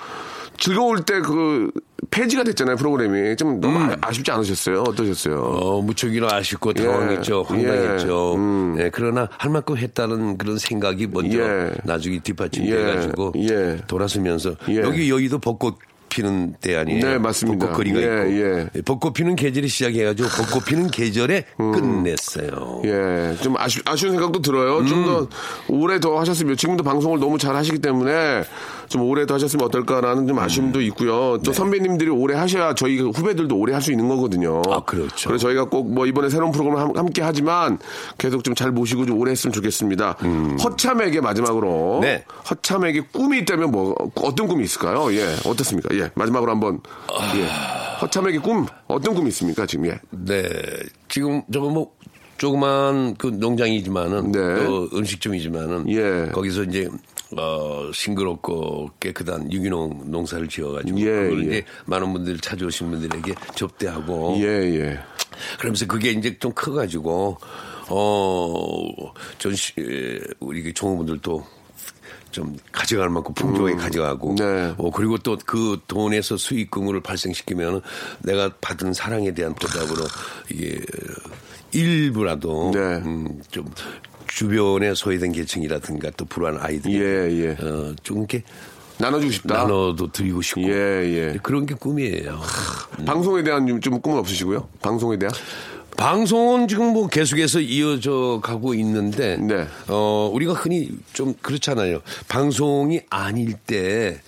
[0.57, 1.71] 즐거울 때 그
[2.11, 3.95] 폐지가 됐잖아요 프로그램이 좀 너무 음.
[4.01, 4.83] 아, 쉽지 않으셨어요?
[4.83, 5.41] 어떠셨어요?
[5.41, 7.45] 어, 무척이나 아쉽고 당황했죠.
[7.51, 7.55] 예.
[7.55, 8.35] 황당했죠.
[8.37, 8.77] 음.
[8.79, 11.73] 예, 그러나 할 만큼 했다는 그런 생각이 먼저 예.
[11.85, 12.71] 나중에 뒷받침 예.
[12.71, 13.79] 돼가지고 예.
[13.87, 14.77] 돌아서면서 예.
[14.77, 15.79] 여기 여의도 벚꽃
[16.19, 17.01] 피는 때 아니에요.
[17.07, 17.67] 네, 맞습니다.
[17.67, 18.41] 벚꽃거리가 예, 있고
[18.77, 18.83] 예.
[18.85, 22.83] 벚꽃 피는 계절이 시작해가지고 벚꽃 피는 계절에 끝냈어요.
[22.85, 24.85] 예, 좀 아쉬, 아쉬운 생각도 들어요.
[24.87, 25.29] 좀더
[25.69, 28.43] 오래 더 하셨으면 지금도 방송을 너무 잘 하시기 때문에
[28.89, 31.39] 좀 오래 더 하셨으면 어떨까라는 좀 아쉬움도 있고요.
[31.45, 34.61] 또 선배님들이 오래 하셔야 저희 후배들도 오래 할 수 있는 거거든요.
[34.71, 35.29] 아, 그렇죠.
[35.29, 37.79] 그래서 저희가 꼭 뭐 이번에 새로운 프로그램을 함- 함께 하지만
[38.19, 40.17] 계속 좀 잘 모시고 좀 오래 했으면 좋겠습니다.
[40.65, 42.25] 허참에게 마지막으로 네.
[42.51, 45.13] 허참에게 꿈이 있다면 뭐 어떤 꿈이 있을까요?
[45.15, 45.95] 예, 어떻습니까?
[45.95, 46.81] 예, 마지막으로 한번
[47.37, 47.47] 예.
[48.01, 49.87] 허참에게 꿈 어떤 꿈이 있습니까 지금?
[49.87, 50.01] 예.
[50.11, 50.49] 네,
[51.09, 51.93] 지금 저거 뭐
[52.39, 54.65] 조그만 그 농장이지만은 네.
[54.65, 56.31] 또 음식점이지만은 예.
[56.33, 56.89] 거기서 이제
[57.37, 61.47] 어 싱그럽고 깨끗한 유기농 농사를 지어가지고 예, 그걸 예.
[61.47, 64.99] 이제 많은 분들 찾아오신 분들에게 접대하고 예, 예.
[65.59, 67.37] 그러면서 그게 이제 좀 커가지고
[67.89, 69.55] 어전
[70.41, 71.45] 우리 그 종업원들도
[72.31, 74.75] 좀 가져갈 만큼 풍족하게 가져가고 네.
[74.77, 77.81] 어 그리고 또 그 돈에서 수익금을 발생시키면
[78.21, 80.05] 내가 받은 사랑에 대한 보답으로
[80.51, 80.79] 이게
[81.73, 82.81] 일부라도 네.
[82.81, 83.71] 음, 좀
[84.27, 87.51] 주변에 소외된 계층이라든가 또 불우한 아이들 예, 예.
[87.67, 88.43] 어, 좀 이렇게
[88.99, 89.59] 나눠주고 싶다.
[89.59, 90.73] 나눠도 드리고 싶고 예,
[91.33, 91.39] 예.
[91.43, 92.41] 그런 게 꿈이에요.
[93.07, 94.69] 방송에 대한 좀, 좀 꿈은 없으시고요?
[94.83, 95.33] 방송에 대한?
[95.99, 99.67] 방송은 지금 뭐 계속해서 이어져 가고 있는데, 네.
[99.89, 102.03] 어, 우리가 흔히 좀 그렇잖아요.
[102.29, 104.21] 방송이 아닐 때,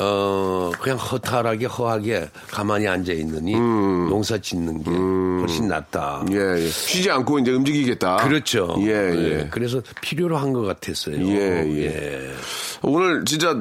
[0.00, 6.24] 어, 그냥 허탈하게 허하게 가만히 앉아 있느니 농사 짓는 게 훨씬 낫다.
[6.32, 6.68] 예, 예.
[6.68, 8.16] 쉬지 않고 이제 움직이겠다.
[8.16, 8.76] 그렇죠.
[8.80, 9.48] 예, 네, 예.
[9.50, 11.16] 그래서 필요로 한 것 같았어요.
[11.28, 12.30] 예, 예.
[12.82, 13.60] 오늘 진짜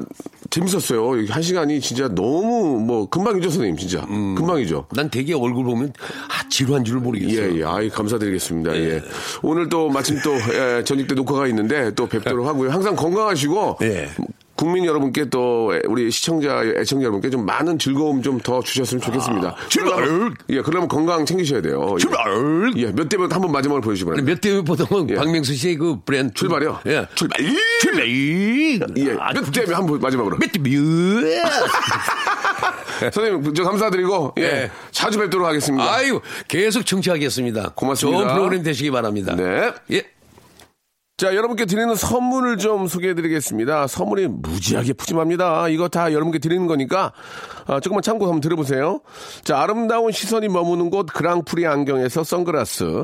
[0.50, 1.18] 재밌었어요.
[1.18, 4.04] 이한 시간이 진짜 너무 뭐 금방이죠, 선생님, 진짜.
[4.06, 4.88] 금방이죠.
[4.96, 5.94] 난 되게 얼굴 보면
[6.30, 7.54] 아, 지루한 줄 모르겠어요.
[7.56, 7.64] 예, 예.
[7.64, 8.76] 아이, 감사드리겠습니다.
[8.78, 9.02] 예.
[9.44, 12.72] 오늘 또 마침 또, 예, 저녁 때 녹화가 있는데 또 뵙도록 하고요.
[12.72, 13.78] 항상 건강하시고.
[13.84, 14.10] 예.
[14.60, 19.56] 국민 여러분께 또 우리 시청자, 애청자 여러분께 좀 많은 즐거움 좀 더 주셨으면 좋겠습니다.
[19.70, 19.96] 출발!
[20.04, 21.92] 그러려면- 예, 그러면 건강 챙기셔야 돼요.
[21.94, 21.98] 예.
[21.98, 22.74] 출발!
[22.76, 24.34] 예, 몇 대면 한번 마지막으로 보여주시기 바랍니다.
[24.34, 25.16] 몇대 보통은 예.
[25.16, 26.34] 박명수 씨의 그 브랜드.
[26.34, 26.80] 출발이요?
[26.88, 27.08] 예.
[27.16, 27.40] 출발!
[27.80, 28.06] 출발!
[28.10, 28.80] 예,
[29.18, 30.38] 아, 몇 대면 한번 마지막으로.
[30.38, 30.70] 몇 대, 몇.
[33.14, 34.72] 선생님, 저 감사드리고, 예, 예.
[34.92, 35.90] 자주 뵙도록 하겠습니다.
[35.94, 37.70] 아유, 계속 청취하겠습니다.
[37.76, 38.18] 고맙습니다.
[38.20, 39.36] 좋은 프로그램 되시기 바랍니다.
[39.38, 39.72] 네.
[39.92, 40.04] 예.
[41.20, 43.88] 자, 여러분께 드리는 선물을 좀 소개해 드리겠습니다.
[43.88, 45.68] 선물이 무지하게 푸짐합니다.
[45.68, 47.12] 이거 다 여러분께 드리는 거니까,
[47.68, 49.02] 아, 조금만 참고 한번 들어보세요.
[49.44, 53.04] 자, 아름다운 시선이 머무는 곳 그랑프리 안경에서 선글라스,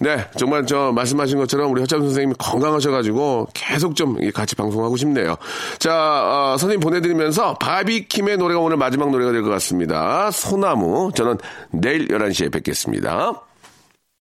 [0.00, 5.34] 네, 정말 저 말씀하신 것처럼 우리 허참 선생님이 건강하셔가지고 계속 좀 같이 방송하고 싶네요.
[5.80, 10.30] 자, 어, 선생님 보내드리면서 바비킴의 노래가 오늘 마지막 노래가 될 것 같습니다.
[10.30, 11.10] 소나무.
[11.16, 11.38] 저는
[11.72, 13.42] 내일 11시에 뵙겠습니다.